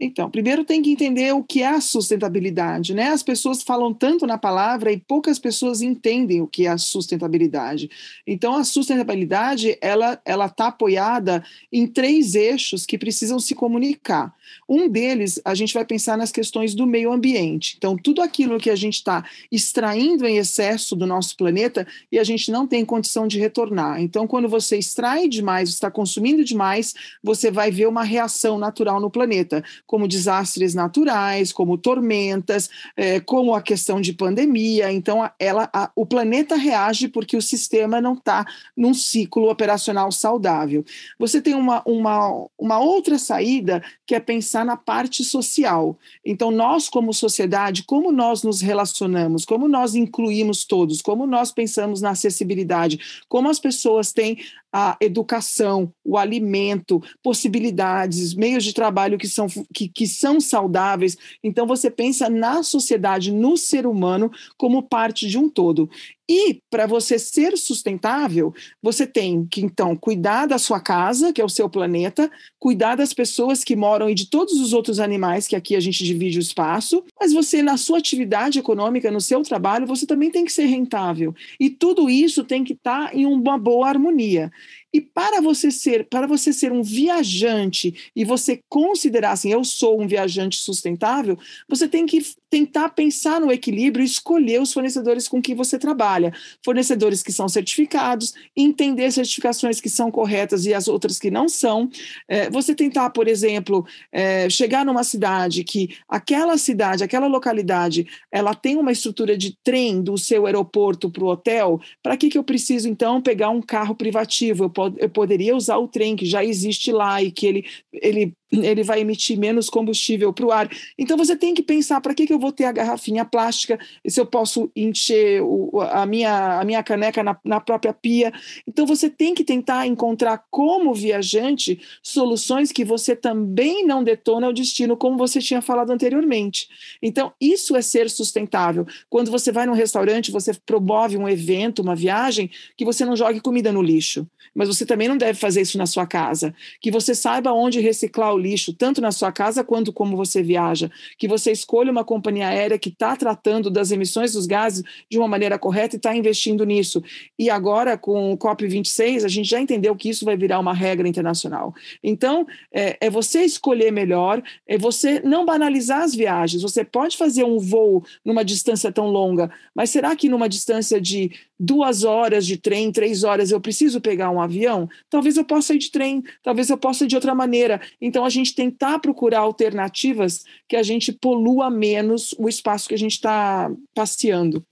Então, 0.01 0.31
primeiro 0.31 0.63
tem 0.63 0.81
que 0.81 0.91
entender 0.91 1.33
o 1.33 1.43
que 1.43 1.61
é 1.61 1.67
a 1.67 1.81
sustentabilidade, 1.81 2.93
né? 2.93 3.09
As 3.09 3.21
pessoas 3.21 3.61
falam 3.61 3.93
tanto 3.93 4.25
na 4.25 4.37
palavra 4.37 4.93
e 4.93 4.97
poucas 4.97 5.37
pessoas 5.37 5.81
entendem 5.81 6.41
o 6.41 6.47
que 6.47 6.65
é 6.65 6.69
a 6.69 6.77
sustentabilidade. 6.77 7.89
Então, 8.25 8.55
a 8.55 8.63
sustentabilidade, 8.63 9.77
ela 9.81 10.17
ela 10.23 10.45
está 10.45 10.67
apoiada 10.67 11.43
em 11.71 11.85
três 11.85 12.33
eixos 12.33 12.85
que 12.85 12.97
precisam 12.97 13.39
se 13.39 13.53
comunicar. 13.53 14.33
Um 14.67 14.87
deles, 14.87 15.39
a 15.43 15.53
gente 15.53 15.73
vai 15.73 15.85
pensar 15.85 16.17
nas 16.17 16.31
questões 16.31 16.73
do 16.73 16.87
meio 16.87 17.11
ambiente. 17.11 17.75
Então, 17.77 17.97
tudo 17.97 18.21
aquilo 18.21 18.59
que 18.59 18.69
a 18.69 18.75
gente 18.75 18.95
está 18.95 19.25
extraindo 19.51 20.25
em 20.25 20.37
excesso 20.37 20.95
do 20.95 21.05
nosso 21.05 21.35
planeta 21.35 21.85
e 22.11 22.17
a 22.17 22.23
gente 22.23 22.51
não 22.51 22.65
tem 22.65 22.85
condição 22.85 23.27
de 23.27 23.37
retornar. 23.37 24.01
Então, 24.01 24.25
quando 24.25 24.47
você 24.47 24.77
extrai 24.77 25.27
demais, 25.27 25.69
está 25.69 25.91
consumindo 25.91 26.43
demais, 26.43 26.93
você 27.21 27.51
vai 27.51 27.69
ver 27.69 27.87
uma 27.87 28.03
reação 28.03 28.57
natural 28.57 29.01
no 29.01 29.11
planeta 29.11 29.63
como 29.89 30.08
desastres 30.08 30.75
naturais, 30.75 31.51
como 31.51 31.75
tormentas, 31.75 32.69
é, 32.96 33.19
como 33.19 33.55
a 33.55 33.62
questão 33.62 34.00
de 34.00 34.13
pandemia. 34.13 34.91
Então, 34.91 35.27
ela, 35.39 35.67
a, 35.74 35.89
o 35.96 36.05
planeta 36.05 36.55
reage 36.55 37.08
porque 37.08 37.36
o 37.36 37.41
sistema 37.41 38.00
não 38.00 38.13
está 38.13 38.46
num 38.77 38.93
ciclo 38.93 39.50
operacional 39.50 40.12
saudável. 40.12 40.86
Você 41.17 41.41
tem 41.41 41.55
uma, 41.55 41.81
uma, 41.88 42.48
uma 42.55 42.77
outra 42.77 43.17
saída 43.17 43.81
que 44.05 44.13
é 44.13 44.19
pensar 44.19 44.63
na 44.63 44.77
parte 44.77 45.24
social. 45.24 45.98
Então, 46.24 46.51
nós, 46.51 46.88
como 46.88 47.12
sociedade, 47.12 47.81
como 47.81 48.12
nós 48.12 48.43
nos 48.43 48.62
relacionamos, 48.62 49.43
como 49.43 49.67
nós 49.67 49.96
incluímos 49.96 50.65
todos, 50.65 51.01
como 51.01 51.25
nós 51.25 51.51
pensamos 51.51 52.00
na 52.00 52.12
acessibilidade, 52.12 53.24
como 53.27 53.50
as 53.50 53.58
pessoas 53.58 54.13
têm 54.13 54.38
a 54.72 54.96
educação, 55.01 55.91
o 56.03 56.17
alimento, 56.17 57.01
possibilidades, 57.24 58.34
meios 58.36 58.63
de 58.63 58.74
trabalho 58.74 59.17
que 59.17 59.27
são, 59.27 59.48
que, 59.79 59.88
que 59.88 60.07
são 60.07 60.41
saudáveis. 60.41 61.17
Então, 61.41 61.65
você 61.65 61.89
pensa 61.89 62.29
na 62.29 62.62
sociedade, 62.63 63.31
no 63.31 63.55
ser 63.55 63.88
humano, 63.88 64.29
como 64.57 64.83
parte 64.83 65.27
de 65.27 65.38
um 65.38 65.50
todo. 65.50 65.89
E 66.29 66.62
para 66.69 66.86
você 66.86 67.17
ser 67.17 67.57
sustentável, 67.57 68.53
você 68.83 69.07
tem 69.07 69.48
que 69.48 69.62
então 69.62 69.95
cuidar 69.95 70.45
da 70.45 70.59
sua 70.59 70.79
casa, 70.79 71.33
que 71.33 71.41
é 71.41 71.43
o 71.43 71.50
seu 71.50 71.67
planeta, 71.67 72.29
cuidar 72.59 72.93
das 72.93 73.12
pessoas 73.13 73.63
que 73.63 73.75
moram 73.75 74.07
e 74.07 74.13
de 74.13 74.29
todos 74.29 74.53
os 74.62 74.71
outros 74.71 75.00
animais 75.00 75.48
que 75.48 75.55
aqui 75.55 75.75
a 75.75 75.79
gente 75.79 76.03
divide 76.03 76.38
o 76.38 76.41
espaço, 76.41 77.03
mas 77.19 77.33
você 77.33 77.63
na 77.63 77.77
sua 77.77 77.98
atividade 77.98 78.59
econômica, 78.59 79.09
no 79.09 79.19
seu 79.19 79.41
trabalho, 79.41 79.88
você 79.88 80.05
também 80.05 80.29
tem 80.29 80.45
que 80.45 80.53
ser 80.53 80.65
rentável. 80.65 81.33
E 81.59 81.67
tudo 81.67 82.07
isso 82.07 82.43
tem 82.43 82.63
que 82.63 82.74
estar 82.74 83.09
tá 83.09 83.15
em 83.15 83.25
uma 83.25 83.57
boa 83.57 83.88
harmonia. 83.88 84.51
E 84.93 85.01
para 85.01 85.41
você 85.41 85.71
ser, 85.71 86.07
para 86.09 86.27
você 86.27 86.53
ser 86.53 86.71
um 86.71 86.83
viajante 86.83 88.12
e 88.15 88.24
você 88.24 88.59
considerar 88.69 89.31
assim, 89.31 89.51
eu 89.51 89.63
sou 89.63 90.00
um 90.00 90.07
viajante 90.07 90.57
sustentável, 90.57 91.38
você 91.67 91.88
tem 91.88 92.05
que 92.05 92.21
tentar 92.49 92.89
pensar 92.89 93.39
no 93.39 93.51
equilíbrio 93.51 94.03
e 94.03 94.05
escolher 94.05 94.61
os 94.61 94.73
fornecedores 94.73 95.27
com 95.27 95.41
que 95.41 95.53
você 95.53 95.77
trabalha. 95.77 96.33
Fornecedores 96.63 97.21
que 97.21 97.31
são 97.31 97.47
certificados, 97.47 98.33
entender 98.55 99.11
certificações 99.11 99.79
que 99.79 99.89
são 99.89 100.09
corretas 100.09 100.65
e 100.65 100.73
as 100.73 100.87
outras 100.87 101.19
que 101.19 101.29
não 101.29 101.47
são. 101.47 101.89
É, 102.27 102.49
você 102.49 102.73
tentar, 102.73 103.09
por 103.11 103.27
exemplo, 103.27 103.85
é, 104.11 104.49
chegar 104.49 104.85
numa 104.85 105.03
cidade 105.03 105.63
que 105.63 105.95
aquela 106.07 106.57
cidade, 106.57 107.03
aquela 107.03 107.27
localidade, 107.27 108.07
ela 108.31 108.53
tem 108.53 108.77
uma 108.77 108.91
estrutura 108.91 109.37
de 109.37 109.57
trem 109.63 110.01
do 110.01 110.17
seu 110.17 110.45
aeroporto 110.45 111.09
para 111.09 111.23
o 111.23 111.27
hotel. 111.27 111.79
Para 112.01 112.17
que, 112.17 112.29
que 112.29 112.37
eu 112.37 112.43
preciso, 112.43 112.87
então, 112.87 113.21
pegar 113.21 113.49
um 113.49 113.61
carro 113.61 113.95
privativo? 113.95 114.63
Eu 114.63 114.69
eu 114.97 115.09
poderia 115.09 115.55
usar 115.55 115.77
o 115.77 115.87
trem 115.87 116.15
que 116.15 116.25
já 116.25 116.43
existe 116.43 116.91
lá 116.91 117.21
e 117.21 117.31
que 117.31 117.45
ele, 117.45 117.65
ele 117.93 118.33
ele 118.51 118.83
vai 118.83 119.01
emitir 119.01 119.37
menos 119.37 119.69
combustível 119.69 120.33
para 120.33 120.45
o 120.45 120.51
ar. 120.51 120.69
Então 120.97 121.15
você 121.15 121.35
tem 121.35 121.53
que 121.53 121.61
pensar 121.61 122.01
para 122.01 122.13
que, 122.13 122.25
que 122.25 122.33
eu 122.33 122.38
vou 122.39 122.51
ter 122.51 122.65
a 122.65 122.72
garrafinha 122.72 123.25
plástica, 123.25 123.79
se 124.08 124.19
eu 124.19 124.25
posso 124.25 124.72
encher 124.75 125.41
o, 125.41 125.81
a, 125.81 126.05
minha, 126.05 126.60
a 126.60 126.63
minha 126.63 126.84
caneca 126.84 127.24
na, 127.24 127.38
na 127.43 127.60
própria 127.60 127.93
pia. 127.93 128.31
Então 128.67 128.86
você 128.86 129.10
tem 129.10 129.34
que 129.34 129.43
tentar 129.43 129.86
encontrar 129.88 130.46
como 130.50 130.93
viajante 130.93 131.79
soluções 132.01 132.72
que 132.72 132.86
você 132.86 133.15
também 133.15 133.86
não 133.86 134.03
detona 134.03 134.48
o 134.48 134.53
destino, 134.53 134.96
como 134.96 135.17
você 135.17 135.39
tinha 135.39 135.62
falado 135.62 135.91
anteriormente. 135.91 136.67
Então, 137.01 137.31
isso 137.39 137.75
é 137.75 137.81
ser 137.81 138.10
sustentável. 138.10 138.86
Quando 139.10 139.31
você 139.31 139.51
vai 139.51 139.65
num 139.65 139.74
restaurante, 139.74 140.31
você 140.31 140.53
promove 140.65 141.17
um 141.17 141.27
evento, 141.27 141.81
uma 141.81 141.96
viagem, 141.96 142.50
que 142.77 142.86
você 142.86 143.05
não 143.05 143.15
jogue 143.15 143.39
comida 143.39 143.72
no 143.72 143.81
lixo. 143.81 144.27
Mas 144.53 144.67
você 144.67 144.86
também 144.86 145.08
não 145.08 145.17
deve 145.17 145.38
fazer 145.38 145.62
isso 145.62 145.77
na 145.77 145.86
sua 145.86 146.05
casa. 146.08 146.53
Que 146.81 146.91
você 146.91 147.13
saiba 147.13 147.51
onde 147.51 147.79
reciclar 147.79 148.34
o 148.34 148.38
lixo, 148.38 148.74
tanto 148.74 149.01
na 149.01 149.12
sua 149.12 149.31
casa 149.31 149.63
quanto 149.63 149.93
como 149.93 150.17
você 150.17 150.41
viaja, 150.41 150.89
que 151.17 151.27
você 151.27 151.51
escolha 151.51 151.91
uma 151.91 152.03
companhia 152.03 152.28
aérea 152.29 152.77
que 152.77 152.89
está 152.89 153.15
tratando 153.15 153.69
das 153.69 153.91
emissões 153.91 154.33
dos 154.33 154.45
gases 154.45 154.83
de 155.09 155.17
uma 155.17 155.27
maneira 155.27 155.57
correta 155.57 155.95
e 155.95 155.98
está 155.98 156.15
investindo 156.15 156.65
nisso. 156.65 157.03
E 157.38 157.50
agora, 157.50 157.98
com 157.98 158.31
o 158.31 158.38
COP26, 158.38 159.25
a 159.25 159.27
gente 159.27 159.50
já 159.50 159.59
entendeu 159.59 159.95
que 159.95 160.09
isso 160.09 160.25
vai 160.25 160.38
virar 160.38 160.59
uma 160.59 160.74
regra 160.74 161.07
internacional. 161.07 161.74
Então, 162.03 162.45
é, 162.74 162.98
é 163.01 163.09
você 163.09 163.43
escolher 163.43 163.91
melhor, 163.91 164.41
é 164.67 164.77
você 164.77 165.19
não 165.21 165.45
banalizar 165.45 166.01
as 166.01 166.13
viagens. 166.13 166.62
Você 166.62 166.83
pode 166.83 167.17
fazer 167.17 167.43
um 167.43 167.57
voo 167.57 168.03
numa 168.24 168.43
distância 168.43 168.91
tão 168.91 169.07
longa, 169.07 169.51
mas 169.74 169.89
será 169.89 170.15
que 170.15 170.29
numa 170.29 170.48
distância 170.50 171.00
de 171.01 171.31
duas 171.59 172.03
horas 172.03 172.45
de 172.45 172.55
trem, 172.55 172.91
três 172.91 173.24
horas, 173.24 173.51
eu 173.51 173.59
preciso 173.59 174.00
pegar 174.00 174.29
um 174.29 174.41
avião? 174.41 174.88
Talvez 175.09 175.36
eu 175.36 175.43
possa 175.43 175.74
ir 175.74 175.79
de 175.79 175.91
trem, 175.91 176.24
talvez 176.41 176.69
eu 176.69 176.77
possa 176.77 177.03
ir 177.03 177.07
de 177.07 177.15
outra 177.15 177.36
maneira. 177.36 177.81
Então, 178.01 178.24
a 178.24 178.29
gente 178.29 178.55
tentar 178.55 179.00
procurar 179.00 179.39
alternativas 179.39 180.43
que 180.67 180.75
a 180.75 180.83
gente 180.83 181.12
polua 181.12 181.69
menos 181.69 182.18
o 182.38 182.47
espaço 182.47 182.88
que 182.88 182.95
a 182.95 182.97
gente 182.97 183.13
está 183.13 183.71
passeando. 183.95 184.63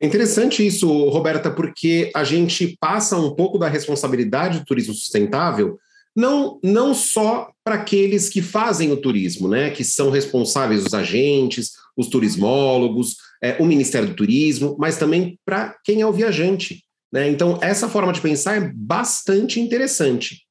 É 0.00 0.06
interessante 0.06 0.66
isso, 0.66 0.88
Roberta, 1.08 1.50
porque 1.50 2.10
a 2.14 2.24
gente 2.24 2.76
passa 2.80 3.16
um 3.16 3.34
pouco 3.34 3.58
da 3.58 3.68
responsabilidade 3.68 4.58
do 4.58 4.64
turismo 4.64 4.92
sustentável 4.92 5.78
não, 6.16 6.60
não 6.62 6.94
só 6.94 7.50
para 7.64 7.76
aqueles 7.76 8.28
que 8.28 8.40
fazem 8.40 8.92
o 8.92 8.96
turismo, 8.96 9.48
né, 9.48 9.70
que 9.70 9.82
são 9.82 10.10
responsáveis, 10.10 10.84
os 10.84 10.94
agentes, 10.94 11.72
os 11.96 12.06
turismólogos, 12.06 13.16
é, 13.42 13.56
o 13.60 13.64
Ministério 13.64 14.08
do 14.08 14.14
Turismo, 14.14 14.76
mas 14.78 14.96
também 14.96 15.38
para 15.44 15.76
quem 15.84 16.00
é 16.00 16.06
o 16.06 16.12
viajante. 16.12 16.84
Né? 17.12 17.28
Então, 17.28 17.58
essa 17.60 17.88
forma 17.88 18.12
de 18.12 18.20
pensar 18.20 18.56
é 18.56 18.72
bastante 18.74 19.60
interessante. 19.60 20.42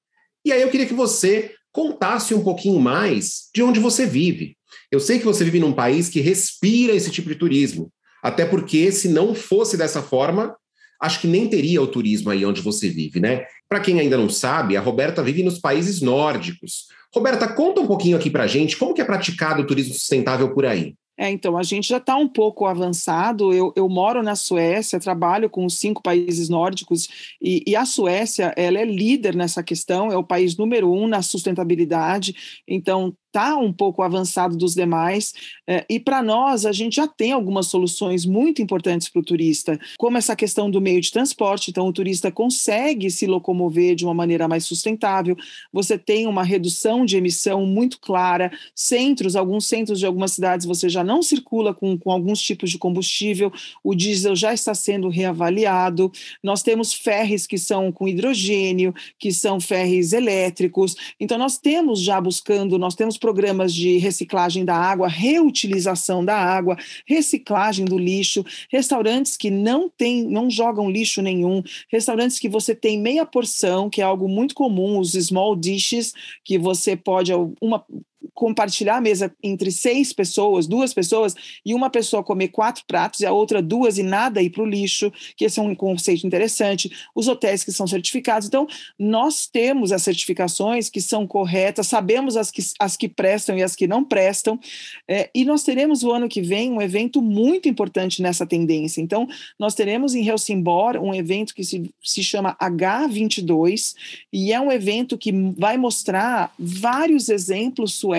E 0.45 0.51
aí 0.51 0.62
eu 0.62 0.69
queria 0.69 0.85
que 0.85 0.93
você 0.93 1.51
contasse 1.71 2.35
um 2.35 2.43
pouquinho 2.43 2.79
mais 2.79 3.50
de 3.53 3.63
onde 3.63 3.79
você 3.79 4.05
vive. 4.05 4.55
Eu 4.91 4.99
sei 4.99 5.19
que 5.19 5.25
você 5.25 5.43
vive 5.43 5.59
num 5.59 5.73
país 5.73 6.09
que 6.09 6.21
respira 6.21 6.93
esse 6.93 7.11
tipo 7.11 7.29
de 7.29 7.35
turismo, 7.35 7.91
até 8.21 8.45
porque 8.45 8.91
se 8.91 9.09
não 9.09 9.35
fosse 9.35 9.77
dessa 9.77 10.01
forma, 10.01 10.55
acho 11.01 11.19
que 11.19 11.27
nem 11.27 11.49
teria 11.49 11.81
o 11.81 11.87
turismo 11.87 12.29
aí 12.29 12.45
onde 12.45 12.61
você 12.61 12.89
vive, 12.89 13.19
né? 13.19 13.45
Para 13.67 13.79
quem 13.79 13.99
ainda 13.99 14.17
não 14.17 14.29
sabe, 14.29 14.77
a 14.77 14.81
Roberta 14.81 15.21
vive 15.21 15.43
nos 15.43 15.59
países 15.59 16.01
nórdicos. 16.01 16.87
Roberta, 17.13 17.47
conta 17.47 17.81
um 17.81 17.87
pouquinho 17.87 18.17
aqui 18.17 18.29
para 18.29 18.47
gente 18.47 18.77
como 18.77 18.93
que 18.93 19.01
é 19.01 19.05
praticado 19.05 19.61
o 19.61 19.67
turismo 19.67 19.93
sustentável 19.93 20.53
por 20.53 20.65
aí. 20.65 20.95
É, 21.17 21.29
então, 21.29 21.57
a 21.57 21.63
gente 21.63 21.87
já 21.87 21.97
está 21.97 22.15
um 22.15 22.27
pouco 22.27 22.65
avançado. 22.65 23.53
Eu, 23.53 23.71
eu, 23.75 23.87
moro 23.87 24.23
na 24.23 24.35
Suécia, 24.35 24.99
trabalho 24.99 25.49
com 25.49 25.65
os 25.65 25.77
cinco 25.77 26.01
países 26.01 26.49
nórdicos, 26.49 27.07
e, 27.41 27.63
e, 27.67 27.75
a 27.75 27.85
Suécia 27.85 28.53
ela 28.57 28.79
é 28.79 28.85
líder 28.85 29.35
nessa 29.35 29.61
questão, 29.61 30.11
é 30.11 30.17
o 30.17 30.23
país 30.23 30.57
número 30.57 30.91
um 30.91 31.07
na 31.07 31.21
sustentabilidade. 31.21 32.63
Então, 32.67 33.15
está 33.33 33.57
um 33.57 33.73
pouco 33.73 34.03
avançado 34.03 34.55
dos 34.55 34.75
demais, 34.75 35.33
é, 35.67 35.83
e 35.89 35.99
para 35.99 36.21
nós, 36.21 36.67
a 36.67 36.71
gente 36.71 36.97
já 36.97 37.07
tem 37.07 37.31
algumas 37.31 37.65
soluções 37.65 38.27
muito 38.27 38.61
importantes 38.61 39.09
para 39.09 39.19
o 39.19 39.25
turista, 39.25 39.79
como 39.97 40.17
essa 40.17 40.35
questão 40.35 40.69
do 40.69 40.79
meio 40.79 41.01
de 41.01 41.11
transporte, 41.11 41.71
então 41.71 41.87
o 41.87 41.93
turista 41.93 42.31
consegue 42.31 43.09
se 43.09 43.25
locomover 43.25 43.95
de 43.95 44.05
uma 44.05 44.13
maneira 44.13 44.47
mais 44.47 44.65
sustentável, 44.65 45.35
você 45.71 45.97
tem 45.97 46.27
uma 46.27 46.43
redução 46.43 47.05
de 47.05 47.17
emissão 47.17 47.65
muito 47.65 47.99
clara, 47.99 48.51
centros, 48.75 49.35
alguns 49.35 49.65
centros 49.65 49.97
de 49.97 50.05
algumas 50.05 50.33
cidades 50.33 50.67
você 50.67 50.87
já 50.87 51.03
não 51.03 51.23
circula 51.23 51.73
com, 51.73 51.97
com 51.97 52.11
alguns 52.11 52.39
tipos 52.39 52.69
de 52.69 52.77
combustível, 52.77 53.51
o 53.83 53.95
diesel 53.95 54.35
já 54.35 54.53
está 54.53 54.75
sendo 54.75 55.09
reavaliado, 55.09 56.11
nós 56.43 56.61
temos 56.61 56.93
ferres 56.93 57.47
que 57.47 57.57
são 57.57 57.91
com 57.91 58.07
hidrogênio, 58.07 58.93
que 59.17 59.31
são 59.31 59.59
ferres 59.59 60.13
elétricos, 60.13 60.95
então 61.19 61.39
nós 61.39 61.57
temos 61.57 61.99
já 61.99 62.21
buscando, 62.21 62.77
nós 62.77 62.93
temos 62.93 63.17
programas 63.23 63.73
de 63.73 63.97
reciclagem 63.99 64.65
da 64.65 64.75
água, 64.75 65.07
reutilização 65.07 66.25
da 66.25 66.35
água, 66.35 66.75
reciclagem 67.07 67.85
do 67.85 67.97
lixo, 67.97 68.43
restaurantes 68.69 69.37
que 69.37 69.49
não 69.49 69.87
tem, 69.87 70.25
não 70.25 70.49
jogam 70.49 70.91
lixo 70.91 71.21
nenhum, 71.21 71.63
restaurantes 71.89 72.37
que 72.37 72.49
você 72.49 72.75
tem 72.75 72.99
meia 72.99 73.25
porção, 73.25 73.89
que 73.89 74.01
é 74.01 74.03
algo 74.03 74.27
muito 74.27 74.53
comum, 74.53 74.99
os 74.99 75.13
small 75.13 75.55
dishes, 75.55 76.11
que 76.43 76.57
você 76.57 76.97
pode 76.97 77.31
uma 77.61 77.85
compartilhar 78.33 78.97
a 78.97 79.01
mesa 79.01 79.33
entre 79.41 79.71
seis 79.71 80.13
pessoas, 80.13 80.67
duas 80.67 80.93
pessoas, 80.93 81.35
e 81.65 81.73
uma 81.73 81.89
pessoa 81.89 82.23
comer 82.23 82.49
quatro 82.49 82.83
pratos 82.87 83.19
e 83.19 83.25
a 83.25 83.31
outra 83.31 83.61
duas 83.61 83.97
e 83.97 84.03
nada 84.03 84.41
ir 84.41 84.49
para 84.49 84.63
o 84.63 84.65
lixo, 84.65 85.11
que 85.35 85.45
esse 85.45 85.59
é 85.59 85.63
um 85.63 85.75
conceito 85.75 86.25
interessante. 86.25 86.91
Os 87.13 87.27
hotéis 87.27 87.63
que 87.63 87.71
são 87.71 87.85
certificados. 87.87 88.47
Então, 88.47 88.67
nós 88.97 89.47
temos 89.47 89.91
as 89.91 90.01
certificações 90.01 90.89
que 90.89 91.01
são 91.01 91.27
corretas, 91.27 91.87
sabemos 91.87 92.37
as 92.37 92.49
que, 92.49 92.61
as 92.79 92.95
que 92.95 93.09
prestam 93.09 93.57
e 93.57 93.63
as 93.63 93.75
que 93.75 93.87
não 93.87 94.03
prestam, 94.03 94.59
é, 95.07 95.29
e 95.33 95.45
nós 95.45 95.63
teremos 95.63 96.03
o 96.03 96.11
ano 96.11 96.29
que 96.29 96.41
vem 96.41 96.71
um 96.71 96.81
evento 96.81 97.21
muito 97.21 97.67
importante 97.67 98.21
nessa 98.21 98.45
tendência. 98.45 99.01
Então, 99.01 99.27
nós 99.59 99.75
teremos 99.75 100.15
em 100.15 100.27
Helsingborg 100.27 100.97
um 100.97 101.13
evento 101.13 101.53
que 101.53 101.63
se, 101.63 101.91
se 102.01 102.23
chama 102.23 102.55
H22, 102.61 103.93
e 104.31 104.53
é 104.53 104.59
um 104.59 104.71
evento 104.71 105.17
que 105.17 105.31
vai 105.57 105.77
mostrar 105.77 106.53
vários 106.57 107.29
exemplos 107.29 107.93
suecos 107.93 108.12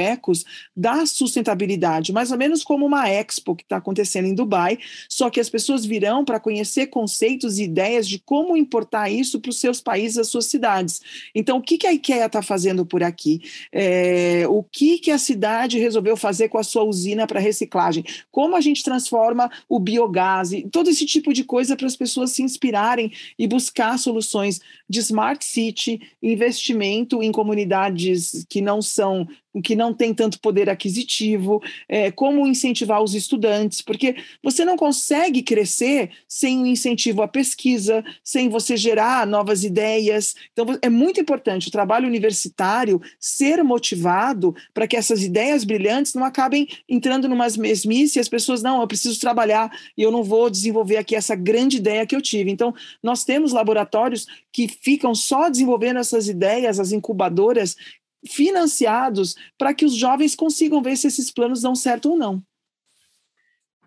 da 0.77 1.07
sustentabilidade, 1.07 2.13
mais 2.13 2.31
ou 2.31 2.39
menos 2.39 2.65
como 2.65 2.87
uma 2.87 3.09
expo 3.09 3.55
que 3.55 3.63
está 3.63 3.77
acontecendo 3.77 4.27
em 4.27 4.35
Dubai, 4.35 4.79
só 5.09 5.31
que 5.31 5.41
as 5.41 5.49
pessoas 5.49 5.85
virão 5.85 6.25
para 6.25 6.41
conhecer 6.41 6.87
conceitos 6.89 7.59
e 7.59 7.65
ideias 7.65 8.09
de 8.09 8.19
como 8.19 8.57
importar 8.57 9.11
isso 9.11 9.41
para 9.41 9.51
os 9.51 9.61
seus 9.61 9.81
países, 9.81 10.19
as 10.19 10.29
suas 10.29 10.47
cidades. 10.47 11.01
Então, 11.35 11.59
o 11.59 11.63
que, 11.63 11.79
que 11.79 11.87
a 11.87 11.93
IKEA 11.93 12.27
está 12.27 12.43
fazendo 12.43 12.87
por 12.87 13.03
aqui? 13.03 13.41
É, 13.73 14.45
o 14.49 14.63
que, 14.63 14.99
que 14.99 15.11
a 15.11 15.19
cidade 15.19 15.79
resolveu 15.79 16.17
fazer 16.17 16.49
com 16.49 16.59
a 16.59 16.63
sua 16.63 16.85
usina 16.85 17.27
para 17.27 17.41
reciclagem? 17.41 18.05
Como 18.31 18.57
a 18.57 18.61
gente 18.61 18.83
transforma 18.83 19.51
o 19.69 19.79
biogás? 19.79 20.51
Todo 20.71 20.91
esse 20.91 21.07
tipo 21.07 21.33
de 21.33 21.45
coisa 21.45 21.77
para 21.77 21.87
as 21.87 21.97
pessoas 21.97 22.31
se 22.31 22.43
inspirarem 22.43 23.13
e 23.39 23.47
buscar 23.47 23.99
soluções 23.99 24.61
de 24.89 25.01
smart 25.01 25.45
city, 25.45 26.01
investimento 26.23 27.23
em 27.23 27.33
comunidades 27.33 28.45
que 28.49 28.61
não 28.61 28.81
são 28.81 29.27
que 29.63 29.77
não 29.77 29.95
tem 29.95 30.13
tanto 30.13 30.41
poder 30.41 30.69
aquisitivo, 30.69 31.63
é, 31.89 32.11
como 32.11 32.47
incentivar 32.47 33.03
os 33.03 33.15
estudantes, 33.15 33.81
porque 33.81 34.17
você 34.43 34.65
não 34.65 34.77
consegue 34.77 35.43
crescer 35.43 36.11
sem 36.29 36.59
um 36.59 36.67
incentivo 36.67 37.23
à 37.23 37.29
pesquisa, 37.29 38.05
sem 38.23 38.49
você 38.49 38.77
gerar 38.77 39.27
novas 39.27 39.65
ideias. 39.65 40.35
Então, 40.53 40.67
é 40.83 40.89
muito 40.89 41.21
importante 41.21 41.69
o 41.69 41.71
trabalho 41.71 42.07
universitário 42.07 43.01
ser 43.19 43.63
motivado 43.63 44.55
para 44.73 44.87
que 44.87 44.97
essas 44.97 45.23
ideias 45.23 45.65
brilhantes 45.65 46.15
não 46.15 46.25
acabem 46.25 46.69
entrando 46.89 47.29
numas 47.29 47.57
mesmices 47.57 48.17
e 48.17 48.21
as 48.21 48.29
pessoas, 48.29 48.63
não, 48.63 48.81
eu 48.81 48.87
preciso 48.89 49.21
trabalhar 49.21 49.71
e 49.97 50.03
eu 50.03 50.11
não 50.11 50.23
vou 50.23 50.51
desenvolver 50.51 50.97
aqui 50.97 51.15
essa 51.15 51.35
grande 51.35 51.77
ideia 51.77 52.07
que 52.07 52.15
eu 52.15 52.23
tive. 52.23 52.51
Então, 52.51 52.75
nós 53.03 53.25
temos 53.25 53.53
laboratórios 53.53 54.27
que 54.53 54.69
ficam 54.69 55.15
só 55.15 55.49
desenvolvendo 55.49 55.99
essas 55.99 56.29
ideias, 56.29 56.79
as 56.79 56.93
incubadoras, 56.93 57.77
financiados 58.27 59.35
para 59.59 59.75
que 59.75 59.85
os 59.85 59.95
jovens 59.95 60.35
consigam 60.35 60.83
ver 60.83 60.97
se 60.97 61.07
esses 61.07 61.31
planos 61.31 61.63
dão 61.63 61.75
certo 61.75 62.11
ou 62.11 62.17
não. 62.17 62.43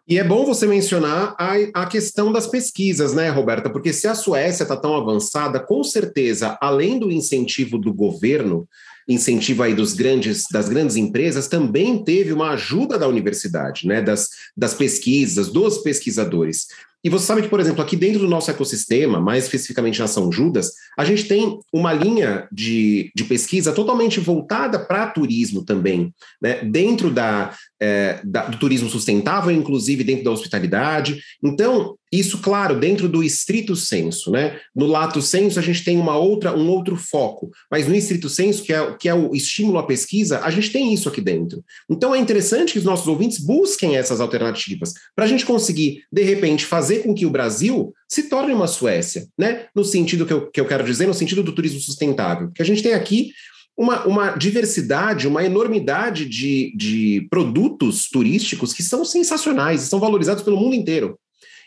E 0.10 0.18
é 0.18 0.24
bom 0.24 0.46
você 0.46 0.66
mencionar 0.66 1.36
a, 1.38 1.56
a 1.74 1.86
questão 1.86 2.32
das 2.32 2.48
pesquisas, 2.48 3.14
né, 3.14 3.30
Roberta? 3.30 3.70
Porque 3.70 3.92
se 3.92 4.08
a 4.08 4.16
Suécia 4.16 4.64
está 4.64 4.78
tão 4.78 4.96
avançada, 4.96 5.60
com 5.60 5.84
certeza, 5.84 6.58
além 6.62 6.98
do 6.98 7.12
incentivo 7.12 7.78
do 7.78 7.94
governo, 7.94 8.66
incentivo 9.06 9.64
aí 9.64 9.74
dos 9.74 9.94
grandes, 9.94 10.46
das 10.50 10.70
grandes 10.70 10.96
empresas, 10.96 11.50
também 11.50 12.02
teve 12.06 12.32
uma 12.32 12.52
ajuda 12.52 12.98
da 12.98 13.06
universidade, 13.06 13.86
né? 13.86 14.02
Das, 14.02 14.30
das 14.56 14.74
pesquisas, 14.74 15.50
dos 15.50 15.80
pesquisadores. 15.80 16.68
E 17.08 17.10
você 17.10 17.26
sabe 17.26 17.42
que, 17.42 17.48
por 17.48 17.62
exemplo, 17.62 17.82
aqui 17.82 17.96
dentro 17.96 18.20
do 18.20 18.28
nosso 18.28 18.52
ecossistema, 18.52 19.18
mais 19.22 19.46
especificamente 19.46 19.98
na 19.98 20.08
São 20.08 20.30
Judas, 20.30 20.74
a 20.98 21.06
gente 21.06 21.24
tem 21.24 21.58
uma 21.72 21.94
linha 21.94 22.50
de, 22.52 23.14
de 23.16 23.24
pesquisa 23.24 23.72
totalmente 23.72 24.20
voltada 24.20 24.78
para 24.78 25.08
turismo 25.08 25.64
também, 25.64 26.14
né? 26.42 26.66
dentro 26.66 27.10
da, 27.10 27.54
é, 27.80 28.20
da, 28.26 28.48
do 28.48 28.58
turismo 28.58 28.90
sustentável, 28.90 29.52
inclusive 29.52 30.04
dentro 30.04 30.26
da 30.26 30.32
hospitalidade. 30.32 31.22
Então, 31.42 31.96
isso, 32.12 32.40
claro, 32.40 32.80
dentro 32.80 33.10
do 33.10 33.24
estrito 33.24 33.76
senso, 33.76 34.32
né? 34.32 34.60
No 34.76 34.86
lato 34.86 35.22
senso, 35.22 35.60
a 35.60 35.62
gente 35.62 35.84
tem 35.84 35.98
uma 35.98 36.18
outra, 36.18 36.56
um 36.56 36.70
outro 36.70 36.96
foco, 36.96 37.52
mas 37.70 37.88
no 37.88 37.96
estrito 37.96 38.30
senso, 38.30 38.64
que 38.64 38.72
é, 38.72 38.96
que 38.98 39.10
é 39.10 39.14
o 39.14 39.36
estímulo 39.36 39.78
à 39.78 39.84
pesquisa, 39.84 40.40
a 40.40 40.50
gente 40.50 40.72
tem 40.72 40.94
isso 40.94 41.10
aqui 41.10 41.20
dentro. 41.20 41.64
Então, 41.90 42.16
é 42.16 42.20
interessante 42.20 42.74
que 42.74 42.80
os 42.80 42.86
nossos 42.86 43.08
ouvintes 43.08 43.40
busquem 43.40 43.98
essas 43.98 44.22
alternativas, 44.22 44.94
para 45.16 45.26
a 45.26 45.28
gente 45.28 45.46
conseguir, 45.46 46.04
de 46.12 46.24
repente, 46.24 46.66
fazer 46.66 47.04
com 47.04 47.14
que 47.14 47.26
o 47.26 47.30
Brasil 47.30 47.94
se 48.08 48.24
torne 48.24 48.54
uma 48.54 48.68
Suécia, 48.68 49.28
né? 49.38 49.66
No 49.76 49.84
sentido 49.84 50.26
que 50.26 50.34
eu, 50.34 50.50
que 50.50 50.62
eu 50.62 50.68
quero 50.68 50.84
dizer, 50.84 51.08
no 51.08 51.14
sentido 51.14 51.44
do 51.44 51.54
turismo 51.54 51.80
sustentável. 51.80 52.48
Porque 52.48 52.62
a 52.62 52.66
gente 52.66 52.84
tem 52.84 52.94
aqui 52.94 53.32
uma, 53.78 54.06
uma 54.08 54.32
diversidade, 54.32 55.28
uma 55.28 55.44
enormidade 55.44 56.26
de, 56.26 56.74
de 56.76 57.28
produtos 57.30 58.10
turísticos 58.10 58.74
que 58.74 58.82
são 58.82 59.06
sensacionais 59.06 59.84
e 59.84 59.88
são 59.88 60.00
valorizados 60.00 60.42
pelo 60.42 60.58
mundo 60.58 60.76
inteiro. 60.76 61.20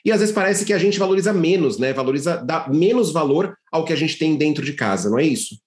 E 0.05 0.11
às 0.11 0.21
vezes 0.21 0.35
parece 0.35 0.65
que 0.65 0.73
a 0.73 0.79
gente 0.79 0.99
valoriza 0.99 1.33
menos, 1.33 1.79
né? 1.79 1.93
Valoriza, 1.93 2.37
dá 2.39 2.69
menos 2.69 3.13
valor 3.13 3.57
ao 3.71 3.85
que 3.85 3.93
a 3.93 3.97
gente 3.97 4.19
tem 4.19 4.37
dentro 4.37 4.65
de 4.65 4.73
casa, 4.73 5.11
não 5.11 5.19
é 5.19 5.25
isso? 5.25 5.61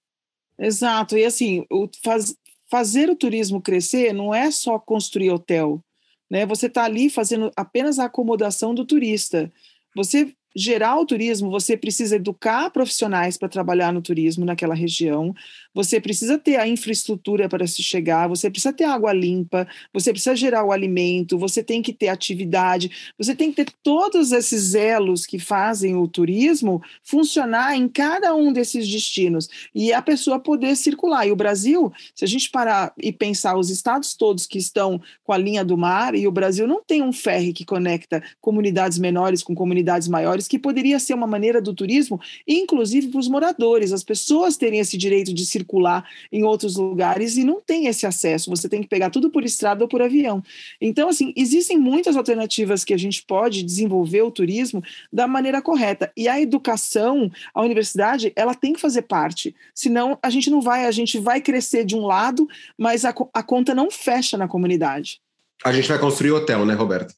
Exato. 0.58 1.17
E 1.17 1.26
assim, 1.26 1.65
o 1.72 1.88
faz, 2.04 2.36
fazer 2.69 3.10
o 3.10 3.15
turismo 3.15 3.62
crescer 3.62 4.13
não 4.13 4.34
é 4.34 4.50
só 4.50 4.80
construir 4.80 5.32
hotel. 5.32 5.84
Né? 6.30 6.46
Você 6.46 6.67
está 6.67 6.84
ali 6.84 7.10
fazendo 7.10 7.52
apenas 7.56 8.00
a 8.00 8.06
acomodação 8.06 8.74
do 8.74 8.86
turista. 8.86 9.52
Você 9.96 10.34
gerar 10.56 11.00
o 11.00 11.06
turismo, 11.06 11.50
você 11.50 11.76
precisa 11.76 12.15
educar 12.15 12.69
profissionais 12.69 13.38
para 13.38 13.50
trabalhar 13.50 13.91
no 13.91 14.02
turismo 14.02 14.46
naquela 14.46 14.76
região, 14.76 15.34
você 15.74 16.00
precisa 16.00 16.38
ter 16.38 16.58
a 16.58 16.68
infraestrutura 16.68 17.50
para 17.50 17.66
se 17.66 17.82
chegar, 17.82 18.28
você 18.28 18.50
precisa 18.50 18.72
ter 18.72 18.84
água 18.84 19.12
limpa, 19.12 19.68
você 19.92 20.12
precisa 20.12 20.36
gerar 20.36 20.64
o 20.64 20.72
alimento, 20.72 21.38
você 21.38 21.64
tem 21.64 21.82
que 21.82 21.92
ter 21.92 22.10
atividade, 22.10 22.92
você 23.18 23.36
tem 23.36 23.52
que 23.52 23.64
ter 23.64 23.74
todos 23.82 24.32
esses 24.32 24.76
elos 24.76 25.26
que 25.26 25.40
fazem 25.40 25.96
o 25.96 26.08
turismo 26.08 26.82
funcionar 27.04 27.76
em 27.76 27.88
cada 27.88 28.36
um 28.36 28.54
desses 28.54 28.88
destinos 28.88 29.50
e 29.74 29.92
a 29.92 30.02
pessoa 30.02 30.40
poder 30.40 30.76
circular. 30.76 31.28
E 31.28 31.32
o 31.32 31.36
Brasil, 31.36 31.92
se 32.14 32.24
a 32.24 32.28
gente 32.28 32.50
parar 32.50 32.94
e 32.98 33.12
pensar 33.12 33.58
os 33.58 33.70
estados 33.70 34.14
todos 34.14 34.46
que 34.46 34.58
estão 34.58 35.02
com 35.24 35.34
a 35.34 35.38
linha 35.38 35.66
do 35.66 35.78
mar, 35.78 36.16
e 36.16 36.28
o 36.28 36.32
Brasil 36.32 36.68
não 36.68 36.84
tem 36.84 37.02
um 37.02 37.12
ferry 37.12 37.54
que 37.54 37.66
conecta 37.66 38.24
comunidades 38.40 39.00
menores 39.00 39.42
com 39.42 39.56
comunidades 39.56 40.08
maiores, 40.08 40.48
que 40.48 40.60
poderia 40.60 41.00
ser 41.00 41.14
uma 41.14 41.28
maneira 41.28 41.62
do 41.62 41.74
turismo, 41.74 42.20
inclusive 42.48 43.08
para 43.08 43.20
os 43.20 43.28
moradores, 43.28 43.92
as 43.92 44.04
pessoas 44.04 44.58
terem 44.58 44.80
esse 44.80 44.98
direito 44.98 45.34
de 45.34 45.46
circular 45.46 45.62
circular 45.63 46.08
em 46.32 46.43
outros 46.43 46.76
lugares 46.76 47.38
e 47.38 47.43
não 47.43 47.62
tem 47.62 47.88
esse 47.88 48.06
acesso. 48.06 48.49
Você 48.49 48.67
tem 48.67 48.82
que 48.82 48.88
pegar 48.88 49.10
tudo 49.10 49.32
por 49.32 49.43
estrada 49.43 49.84
ou 49.84 49.88
por 49.88 50.02
avião. 50.02 50.43
Então, 50.80 51.10
assim, 51.10 51.34
existem 51.36 51.78
muitas 51.78 52.15
alternativas 52.15 52.84
que 52.84 52.93
a 52.93 52.97
gente 52.97 53.23
pode 53.26 53.63
desenvolver 53.63 54.21
o 54.21 54.32
turismo 54.32 54.84
da 55.12 55.28
maneira 55.28 55.62
correta. 55.62 56.12
E 56.15 56.28
a 56.28 56.39
educação, 56.39 57.32
a 57.54 57.62
universidade, 57.62 58.34
ela 58.36 58.54
tem 58.54 58.73
que 58.73 58.82
fazer 58.82 59.04
parte. 59.04 59.56
Senão, 59.73 60.17
a 60.21 60.30
gente 60.30 60.49
não 60.49 60.62
vai, 60.62 60.86
a 60.86 60.91
gente 60.91 61.17
vai 61.17 61.41
crescer 61.41 61.86
de 61.86 61.95
um 61.95 62.06
lado, 62.06 62.47
mas 62.78 63.06
a, 63.06 63.13
a 63.34 63.43
conta 63.43 63.73
não 63.73 63.89
fecha 63.89 64.38
na 64.38 64.47
comunidade. 64.47 65.19
A 65.63 65.71
gente 65.71 65.88
vai 65.88 65.97
construir 65.97 66.32
hotel, 66.32 66.65
né, 66.65 66.73
Roberto? 66.73 67.13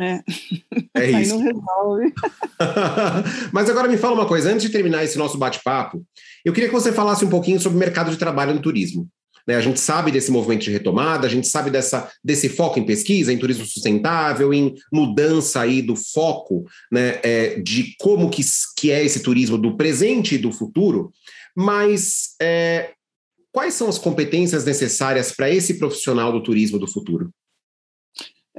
É. 0.00 0.22
É 0.94 1.10
isso. 1.10 1.16
Aí 1.16 1.26
não 1.28 1.38
resolve. 1.38 2.14
Mas 3.52 3.68
agora 3.68 3.86
me 3.86 3.98
fala 3.98 4.14
uma 4.14 4.26
coisa, 4.26 4.50
antes 4.50 4.62
de 4.62 4.72
terminar 4.72 5.04
esse 5.04 5.18
nosso 5.18 5.36
bate-papo, 5.36 6.02
eu 6.44 6.52
queria 6.52 6.68
que 6.68 6.74
você 6.74 6.90
falasse 6.90 7.24
um 7.24 7.28
pouquinho 7.28 7.60
sobre 7.60 7.76
o 7.76 7.80
mercado 7.80 8.10
de 8.10 8.16
trabalho 8.16 8.54
no 8.54 8.62
turismo. 8.62 9.06
Né, 9.46 9.56
a 9.56 9.60
gente 9.60 9.80
sabe 9.80 10.10
desse 10.10 10.30
movimento 10.30 10.62
de 10.62 10.70
retomada, 10.70 11.26
a 11.26 11.30
gente 11.30 11.48
sabe 11.48 11.70
dessa, 11.70 12.10
desse 12.22 12.48
foco 12.48 12.78
em 12.78 12.84
pesquisa, 12.84 13.32
em 13.32 13.38
turismo 13.38 13.64
sustentável, 13.64 14.52
em 14.52 14.74
mudança 14.92 15.60
aí 15.60 15.82
do 15.82 15.96
foco 15.96 16.64
né, 16.90 17.18
é, 17.22 17.60
de 17.60 17.94
como 17.98 18.30
que, 18.30 18.42
que 18.76 18.90
é 18.90 19.04
esse 19.04 19.20
turismo 19.20 19.56
do 19.58 19.76
presente 19.76 20.34
e 20.34 20.38
do 20.38 20.52
futuro, 20.52 21.10
mas 21.56 22.34
é, 22.40 22.90
quais 23.52 23.74
são 23.74 23.88
as 23.88 23.98
competências 23.98 24.64
necessárias 24.64 25.32
para 25.32 25.50
esse 25.50 25.74
profissional 25.78 26.32
do 26.32 26.42
turismo 26.42 26.78
do 26.78 26.86
futuro? 26.86 27.30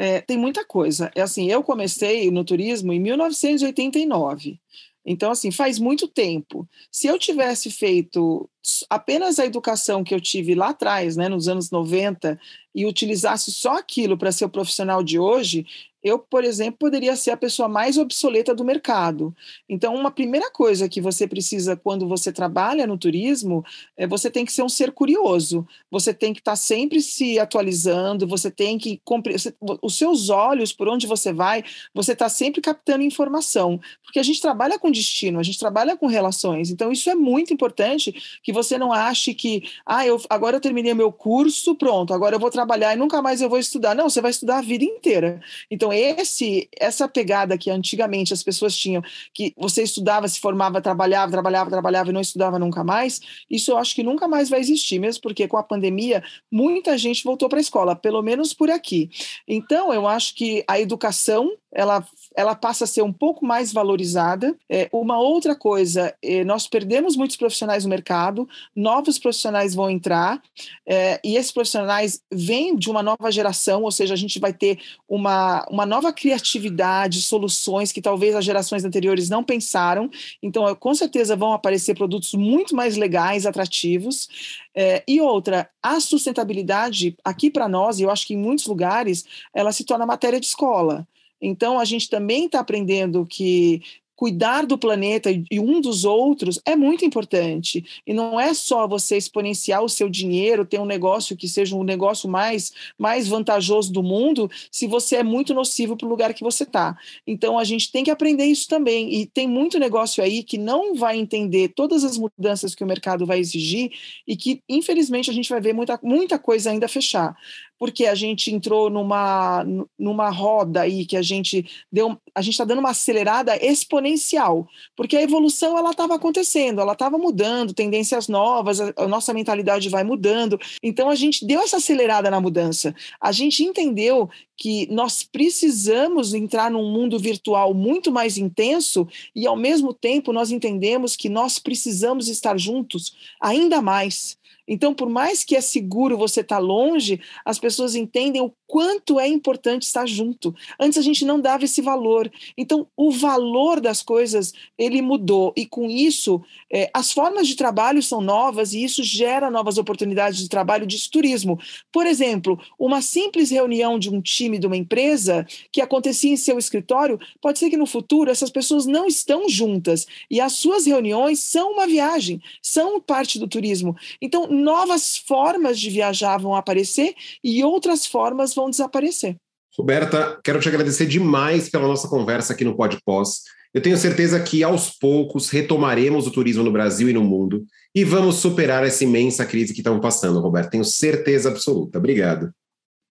É, 0.02 0.20
tem 0.20 0.36
muita 0.36 0.66
coisa. 0.66 1.12
É 1.14 1.22
assim, 1.22 1.48
eu 1.52 1.62
comecei 1.62 2.32
no 2.32 2.44
turismo 2.44 2.92
em 2.92 3.00
1989. 3.00 4.60
Então, 5.06 5.30
assim, 5.30 5.52
faz 5.52 5.78
muito 5.78 6.08
tempo. 6.08 6.68
Se 6.92 7.06
eu 7.06 7.20
tivesse 7.20 7.70
feito 7.70 8.50
apenas 8.90 9.38
a 9.38 9.46
educação 9.46 10.04
que 10.04 10.12
eu 10.12 10.20
tive 10.20 10.56
lá 10.56 10.70
atrás, 10.70 11.16
né, 11.16 11.30
nos 11.30 11.48
anos 11.48 11.70
90, 11.70 12.40
e 12.74 12.84
utilizasse 12.84 13.52
só 13.52 13.78
aquilo 13.78 14.18
para 14.18 14.32
ser 14.32 14.46
o 14.46 14.50
profissional 14.50 15.04
de 15.04 15.20
hoje, 15.20 15.68
eu, 16.04 16.18
por 16.18 16.44
exemplo, 16.44 16.78
poderia 16.80 17.16
ser 17.16 17.32
a 17.32 17.38
pessoa 17.38 17.68
mais 17.68 17.98
obsoleta 17.98 18.56
do 18.56 18.66
mercado. 18.66 19.36
Então, 19.70 19.94
uma 19.96 20.12
primeira 20.12 20.50
coisa 20.52 20.90
que 20.90 21.00
você 21.00 21.28
precisa 21.28 21.76
quando 21.76 22.08
você 22.08 22.32
trabalha 22.32 22.88
no 22.88 22.98
turismo 22.98 23.64
é 23.96 24.08
você 24.08 24.30
tem 24.30 24.46
que 24.46 24.52
ser 24.52 24.64
um 24.64 24.70
ser 24.70 24.92
curioso. 24.92 25.68
Você 25.92 26.14
tem 26.14 26.34
que 26.34 26.40
estar 26.40 26.54
tá 26.54 26.56
sempre 26.56 27.02
se 27.02 27.40
atualizando, 27.40 28.28
você 28.28 28.50
tem 28.50 28.78
que 28.78 29.00
você, 29.32 29.54
os 29.82 29.98
seus 29.98 30.30
olhos 30.30 30.74
por 30.74 30.88
onde 30.88 31.06
você 31.06 31.32
vai, 31.32 31.64
você 31.94 32.14
está 32.14 32.30
sempre 32.30 32.62
captando 32.62 33.04
informação, 33.04 33.80
porque 34.04 34.20
a 34.20 34.24
gente 34.24 34.42
trabalha 34.42 34.80
com 34.80 34.90
destino, 34.90 35.40
a 35.40 35.44
gente 35.44 35.60
trabalha 35.60 35.96
com 35.96 36.08
relações. 36.08 36.70
Então, 36.70 36.92
isso 36.92 37.10
é 37.10 37.16
muito 37.16 37.54
importante 37.54 38.14
que 38.44 38.52
você 38.52 38.78
não 38.78 38.92
ache 38.92 39.34
que, 39.34 39.64
ah, 39.86 40.06
eu 40.06 40.20
agora 40.30 40.58
eu 40.58 40.62
terminei 40.62 40.94
meu 40.94 41.12
curso, 41.12 41.76
pronto, 41.76 42.14
agora 42.14 42.36
eu 42.36 42.40
vou 42.40 42.50
trabalhar 42.50 42.94
e 42.94 42.98
nunca 42.98 43.22
mais 43.22 43.42
eu 43.42 43.50
vou 43.50 43.60
estudar. 43.60 43.96
Não, 43.96 44.10
você 44.10 44.22
vai 44.22 44.32
estudar 44.32 44.58
a 44.58 44.62
vida 44.62 44.84
inteira. 44.84 45.42
Então, 45.70 45.91
esse, 45.94 46.70
essa 46.80 47.08
pegada 47.08 47.58
que 47.58 47.70
antigamente 47.70 48.34
as 48.34 48.44
pessoas 48.44 48.78
tinham, 48.78 49.02
que 49.34 49.54
você 49.58 49.84
estudava, 49.84 50.28
se 50.28 50.40
formava, 50.40 50.82
trabalhava, 50.82 51.32
trabalhava, 51.32 51.70
trabalhava 51.70 52.10
e 52.10 52.14
não 52.14 52.22
estudava 52.22 52.58
nunca 52.60 52.84
mais, 52.84 53.20
isso 53.50 53.72
eu 53.72 53.78
acho 53.78 53.96
que 53.96 54.04
nunca 54.04 54.28
mais 54.28 54.50
vai 54.50 54.60
existir, 54.60 55.00
mesmo 55.00 55.22
porque 55.22 55.48
com 55.48 55.58
a 55.58 55.64
pandemia 55.64 56.24
muita 56.52 56.98
gente 56.98 57.24
voltou 57.24 57.50
para 57.50 57.60
a 57.60 57.62
escola, 57.62 57.96
pelo 57.96 58.22
menos 58.22 58.54
por 58.54 58.70
aqui. 58.70 59.10
Então, 59.48 59.94
eu 59.94 60.08
acho 60.08 60.36
que 60.36 60.64
a 60.68 60.80
educação 60.80 61.52
ela, 61.74 62.06
ela 62.36 62.56
passa 62.56 62.86
a 62.86 62.88
ser 62.88 63.02
um 63.02 63.12
pouco 63.12 63.46
mais 63.46 63.74
valorizada. 63.74 64.56
É, 64.70 64.90
uma 64.92 65.20
outra 65.20 65.56
coisa, 65.56 66.14
é, 66.22 66.44
nós 66.44 66.68
perdemos 66.68 67.16
muitos 67.16 67.36
profissionais 67.36 67.84
no 67.84 67.90
mercado, 67.90 68.48
novos 68.76 69.20
profissionais 69.20 69.76
vão 69.76 69.90
entrar, 69.90 70.42
é, 70.86 71.20
e 71.24 71.36
esses 71.36 71.52
profissionais 71.52 72.22
vêm 72.32 72.76
de 72.76 72.90
uma 72.90 73.04
nova 73.04 73.32
geração, 73.32 73.84
ou 73.84 73.92
seja, 73.92 74.14
a 74.14 74.18
gente 74.18 74.40
vai 74.40 74.54
ter 74.54 74.80
uma, 75.08 75.66
uma 75.70 75.86
nova 75.86 76.14
criatividade, 76.14 77.22
soluções 77.22 77.92
que 77.92 78.02
talvez 78.02 78.36
as 78.36 78.46
gerações 78.46 78.86
anteriores 78.86 79.30
não 79.30 79.44
pensaram. 79.44 80.10
Então, 80.42 80.74
com 80.76 80.94
certeza 80.94 81.36
vão 81.36 81.54
aparecer 81.54 81.96
produtos 81.96 82.34
muito 82.34 82.76
mais 82.76 82.96
legais, 82.98 83.46
atrativos. 83.46 84.28
É, 84.74 85.04
e 85.08 85.20
outra, 85.20 85.70
a 85.84 86.00
sustentabilidade 86.00 87.16
aqui 87.24 87.50
para 87.50 87.68
nós, 87.68 88.00
e 88.00 88.04
eu 88.04 88.10
acho 88.10 88.26
que 88.26 88.34
em 88.34 88.38
muitos 88.38 88.66
lugares, 88.66 89.26
ela 89.54 89.72
se 89.72 89.84
torna 89.84 90.06
matéria 90.06 90.40
de 90.40 90.46
escola. 90.46 91.08
Então, 91.42 91.80
a 91.80 91.86
gente 91.86 92.10
também 92.10 92.46
está 92.46 92.60
aprendendo 92.60 93.26
que 93.26 93.82
cuidar 94.22 94.68
do 94.68 94.78
planeta 94.78 95.32
e 95.32 95.60
um 95.60 95.82
dos 95.82 96.06
outros 96.06 96.62
é 96.64 96.76
muito 96.76 97.04
importante. 97.04 97.84
E 98.06 98.14
não 98.14 98.40
é 98.40 98.54
só 98.54 98.88
você 98.88 99.18
exponenciar 99.18 99.82
o 99.82 99.90
seu 99.90 100.08
dinheiro, 100.08 100.64
ter 100.64 100.80
um 100.80 100.86
negócio 100.86 101.36
que 101.36 101.48
seja 101.48 101.76
um 101.76 101.84
negócio 101.84 102.30
mais, 102.30 102.72
mais 103.00 103.28
vantajoso 103.28 103.92
do 103.92 104.04
mundo, 104.04 104.48
se 104.72 104.86
você 104.86 105.16
é 105.16 105.24
muito 105.24 105.56
nocivo 105.56 105.98
para 105.98 106.06
o 106.06 106.10
lugar 106.10 106.36
que 106.36 106.44
você 106.44 106.66
está. 106.66 106.96
Então 107.26 107.58
a 107.58 107.64
gente 107.64 107.92
tem 107.92 108.04
que 108.04 108.12
aprender 108.12 108.46
isso 108.46 108.68
também. 108.68 109.12
E 109.12 109.26
tem 109.26 109.48
muito 109.48 109.80
negócio 109.80 110.24
aí 110.24 110.44
que 110.44 110.56
não 110.56 110.94
vai 110.94 111.18
entender 111.18 111.70
todas 111.70 112.04
as 112.04 112.16
mudanças 112.16 112.76
que 112.76 112.84
o 112.84 112.88
mercado 112.88 113.26
vai 113.26 113.40
exigir 113.40 113.92
e 114.28 114.38
que, 114.38 114.62
infelizmente, 114.70 115.32
a 115.32 115.34
gente 115.34 115.50
vai 115.50 115.60
ver 115.60 115.74
muita, 115.74 116.00
muita 116.04 116.38
coisa 116.38 116.70
ainda 116.70 116.88
fechar 116.88 117.36
porque 117.82 118.06
a 118.06 118.14
gente 118.14 118.54
entrou 118.54 118.92
numa, 118.92 119.66
numa 119.98 120.30
roda 120.30 120.82
aí 120.82 121.04
que 121.04 121.18
a 121.18 121.22
gente 121.24 121.66
deu, 121.92 122.16
a 122.36 122.40
gente 122.40 122.54
está 122.54 122.64
dando 122.64 122.78
uma 122.78 122.92
acelerada 122.92 123.58
exponencial, 123.58 124.68
porque 124.96 125.18
a 125.18 125.22
evolução 125.24 125.76
ela 125.76 125.90
estava 125.90 126.14
acontecendo, 126.14 126.80
ela 126.80 126.94
estava 126.94 127.18
mudando, 127.18 127.74
tendências 127.74 128.28
novas, 128.28 128.80
a, 128.80 129.08
nossa 129.08 129.34
mentalidade 129.34 129.90
vai 129.90 130.04
mudando. 130.04 130.60
Então 130.84 131.10
a 131.10 131.16
gente 131.16 131.44
deu 131.44 131.60
essa 131.60 131.78
acelerada 131.78 132.30
na 132.30 132.40
mudança. 132.40 132.94
A 133.20 133.32
gente 133.32 133.64
entendeu 133.64 134.30
que 134.56 134.86
nós 134.92 135.24
precisamos 135.24 136.36
entrar 136.36 136.70
num 136.70 136.88
mundo 136.88 137.18
virtual 137.18 137.74
muito 137.74 138.12
mais 138.12 138.38
intenso 138.38 139.08
e 139.36 139.48
ao 139.48 139.56
mesmo 139.56 139.92
tempo 139.92 140.32
nós 140.32 140.52
entendemos 140.52 141.16
que 141.16 141.30
nós 141.30 141.58
precisamos 141.58 142.28
estar 142.28 142.60
juntos 142.60 143.16
ainda 143.42 143.82
mais. 143.82 144.40
Então, 144.72 144.94
por 144.94 145.10
mais 145.10 145.44
que 145.44 145.54
é 145.54 145.60
seguro 145.60 146.18
você 146.18 146.40
estar 146.40 146.56
tá 146.56 146.62
longe, 146.62 147.20
as 147.44 147.60
pessoas 147.60 147.94
entendem 147.94 148.42
o 148.42 148.54
quanto 148.66 149.20
é 149.20 149.28
importante 149.28 149.84
estar 149.84 150.08
junto. 150.08 150.56
Antes 150.80 150.98
a 150.98 151.02
gente 151.02 151.26
não 151.26 151.42
dava 151.42 151.66
esse 151.66 151.82
valor. 151.82 152.32
Então, 152.58 152.88
o 152.96 153.12
valor 153.12 153.82
das 153.82 154.02
coisas 154.02 154.54
ele 154.78 155.02
mudou 155.02 155.52
e 155.58 155.66
com 155.66 155.90
isso 155.90 156.42
é, 156.72 156.90
as 156.94 157.12
formas 157.12 157.50
de 157.50 157.58
trabalho 157.58 158.02
são 158.02 158.22
novas 158.22 158.72
e 158.72 158.82
isso 158.82 159.04
gera 159.04 159.52
novas 159.52 159.78
oportunidades 159.78 160.40
de 160.40 160.48
trabalho 160.48 160.88
de 160.88 161.10
turismo. 161.10 161.60
Por 161.92 162.08
exemplo, 162.08 162.58
uma 162.80 163.02
simples 163.02 163.52
reunião 163.52 164.00
de 164.00 164.10
um 164.10 164.22
time 164.22 164.58
de 164.58 164.68
uma 164.68 164.78
empresa 164.78 165.46
que 165.70 165.82
acontecia 165.82 166.32
em 166.32 166.38
seu 166.38 166.58
escritório, 166.58 167.20
pode 167.42 167.60
ser 167.60 167.70
que 167.70 167.76
no 167.76 167.86
futuro 167.86 168.32
essas 168.32 168.50
pessoas 168.50 168.86
não 168.86 169.06
estão 169.06 169.50
juntas 169.50 170.08
e 170.30 170.40
as 170.40 170.54
suas 170.54 170.86
reuniões 170.86 171.42
são 171.42 171.74
uma 171.74 171.86
viagem, 171.86 172.42
são 172.62 173.02
parte 173.02 173.38
do 173.38 173.50
turismo. 173.50 173.98
Então, 174.22 174.48
novas 174.62 175.18
formas 175.18 175.80
de 175.80 175.90
viajar 175.90 176.38
vão 176.38 176.56
aparecer 176.56 177.14
e 177.44 177.64
outras 177.64 178.06
formas 178.06 178.54
vão 178.54 178.70
desaparecer. 178.70 179.36
Roberta, 179.78 180.40
quero 180.44 180.60
te 180.60 180.70
agradecer 180.70 181.06
demais 181.06 181.70
pela 181.70 181.88
nossa 181.88 182.08
conversa 182.08 182.54
aqui 182.54 182.64
no 182.64 182.76
Pod 182.76 182.98
Pós. 183.06 183.42
Eu 183.74 183.82
tenho 183.82 183.98
certeza 183.98 184.40
que 184.40 184.64
aos 184.64 184.90
poucos 184.90 185.50
retomaremos 185.50 186.28
o 186.28 186.32
turismo 186.32 186.64
no 186.64 186.72
Brasil 186.72 187.10
e 187.10 187.14
no 187.14 187.24
mundo 187.24 187.66
e 187.96 188.04
vamos 188.04 188.36
superar 188.36 188.86
essa 188.86 189.04
imensa 189.04 189.46
crise 189.46 189.74
que 189.74 189.80
estamos 189.80 190.02
passando, 190.02 190.42
Roberta. 190.42 190.72
Tenho 190.72 190.84
certeza 190.84 191.50
absoluta. 191.50 191.98
Obrigado. 191.98 192.52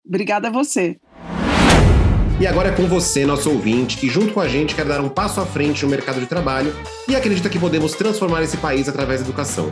Obrigada 0.06 0.48
a 0.48 0.52
você. 0.52 0.98
E 2.40 2.46
agora 2.46 2.70
é 2.70 2.72
com 2.72 2.88
você, 2.88 3.26
nosso 3.26 3.50
ouvinte, 3.50 3.98
que 3.98 4.08
junto 4.08 4.34
com 4.34 4.40
a 4.40 4.48
gente 4.48 4.76
quer 4.76 4.86
dar 4.86 5.02
um 5.02 5.10
passo 5.10 5.42
à 5.42 5.46
frente 5.46 5.84
no 5.84 5.90
mercado 5.90 6.20
de 6.20 6.28
trabalho 6.28 6.72
e 7.08 7.16
acredita 7.16 7.50
que 7.50 7.60
podemos 7.60 7.94
transformar 7.94 8.44
esse 8.44 8.58
país 8.58 8.88
através 8.88 9.22
da 9.22 9.26
educação. 9.26 9.72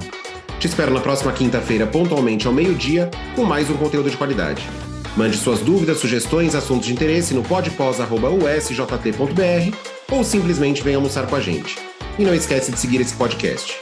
Te 0.59 0.67
espero 0.67 0.93
na 0.93 0.99
próxima 0.99 1.31
quinta-feira, 1.31 1.85
pontualmente 1.85 2.47
ao 2.47 2.53
meio-dia, 2.53 3.11
com 3.35 3.43
mais 3.43 3.69
um 3.69 3.75
conteúdo 3.75 4.09
de 4.09 4.17
qualidade. 4.17 4.67
Mande 5.15 5.37
suas 5.37 5.59
dúvidas, 5.59 5.99
sugestões, 5.99 6.55
assuntos 6.55 6.87
de 6.87 6.93
interesse 6.93 7.33
no 7.33 7.43
podpós.usjt.br 7.43 9.77
ou 10.11 10.23
simplesmente 10.23 10.81
venha 10.81 10.97
almoçar 10.97 11.27
com 11.27 11.35
a 11.35 11.39
gente. 11.39 11.77
E 12.17 12.23
não 12.23 12.33
esquece 12.33 12.71
de 12.71 12.79
seguir 12.79 13.01
esse 13.01 13.13
podcast. 13.13 13.75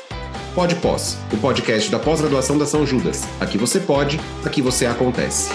Pode 0.54 0.76
Pós, 0.76 1.18
o 1.32 1.38
podcast 1.38 1.90
da 1.90 1.98
pós-graduação 1.98 2.58
da 2.58 2.66
São 2.66 2.86
Judas. 2.86 3.24
Aqui 3.40 3.58
você 3.58 3.80
pode, 3.80 4.20
aqui 4.46 4.62
você 4.62 4.86
acontece. 4.86 5.50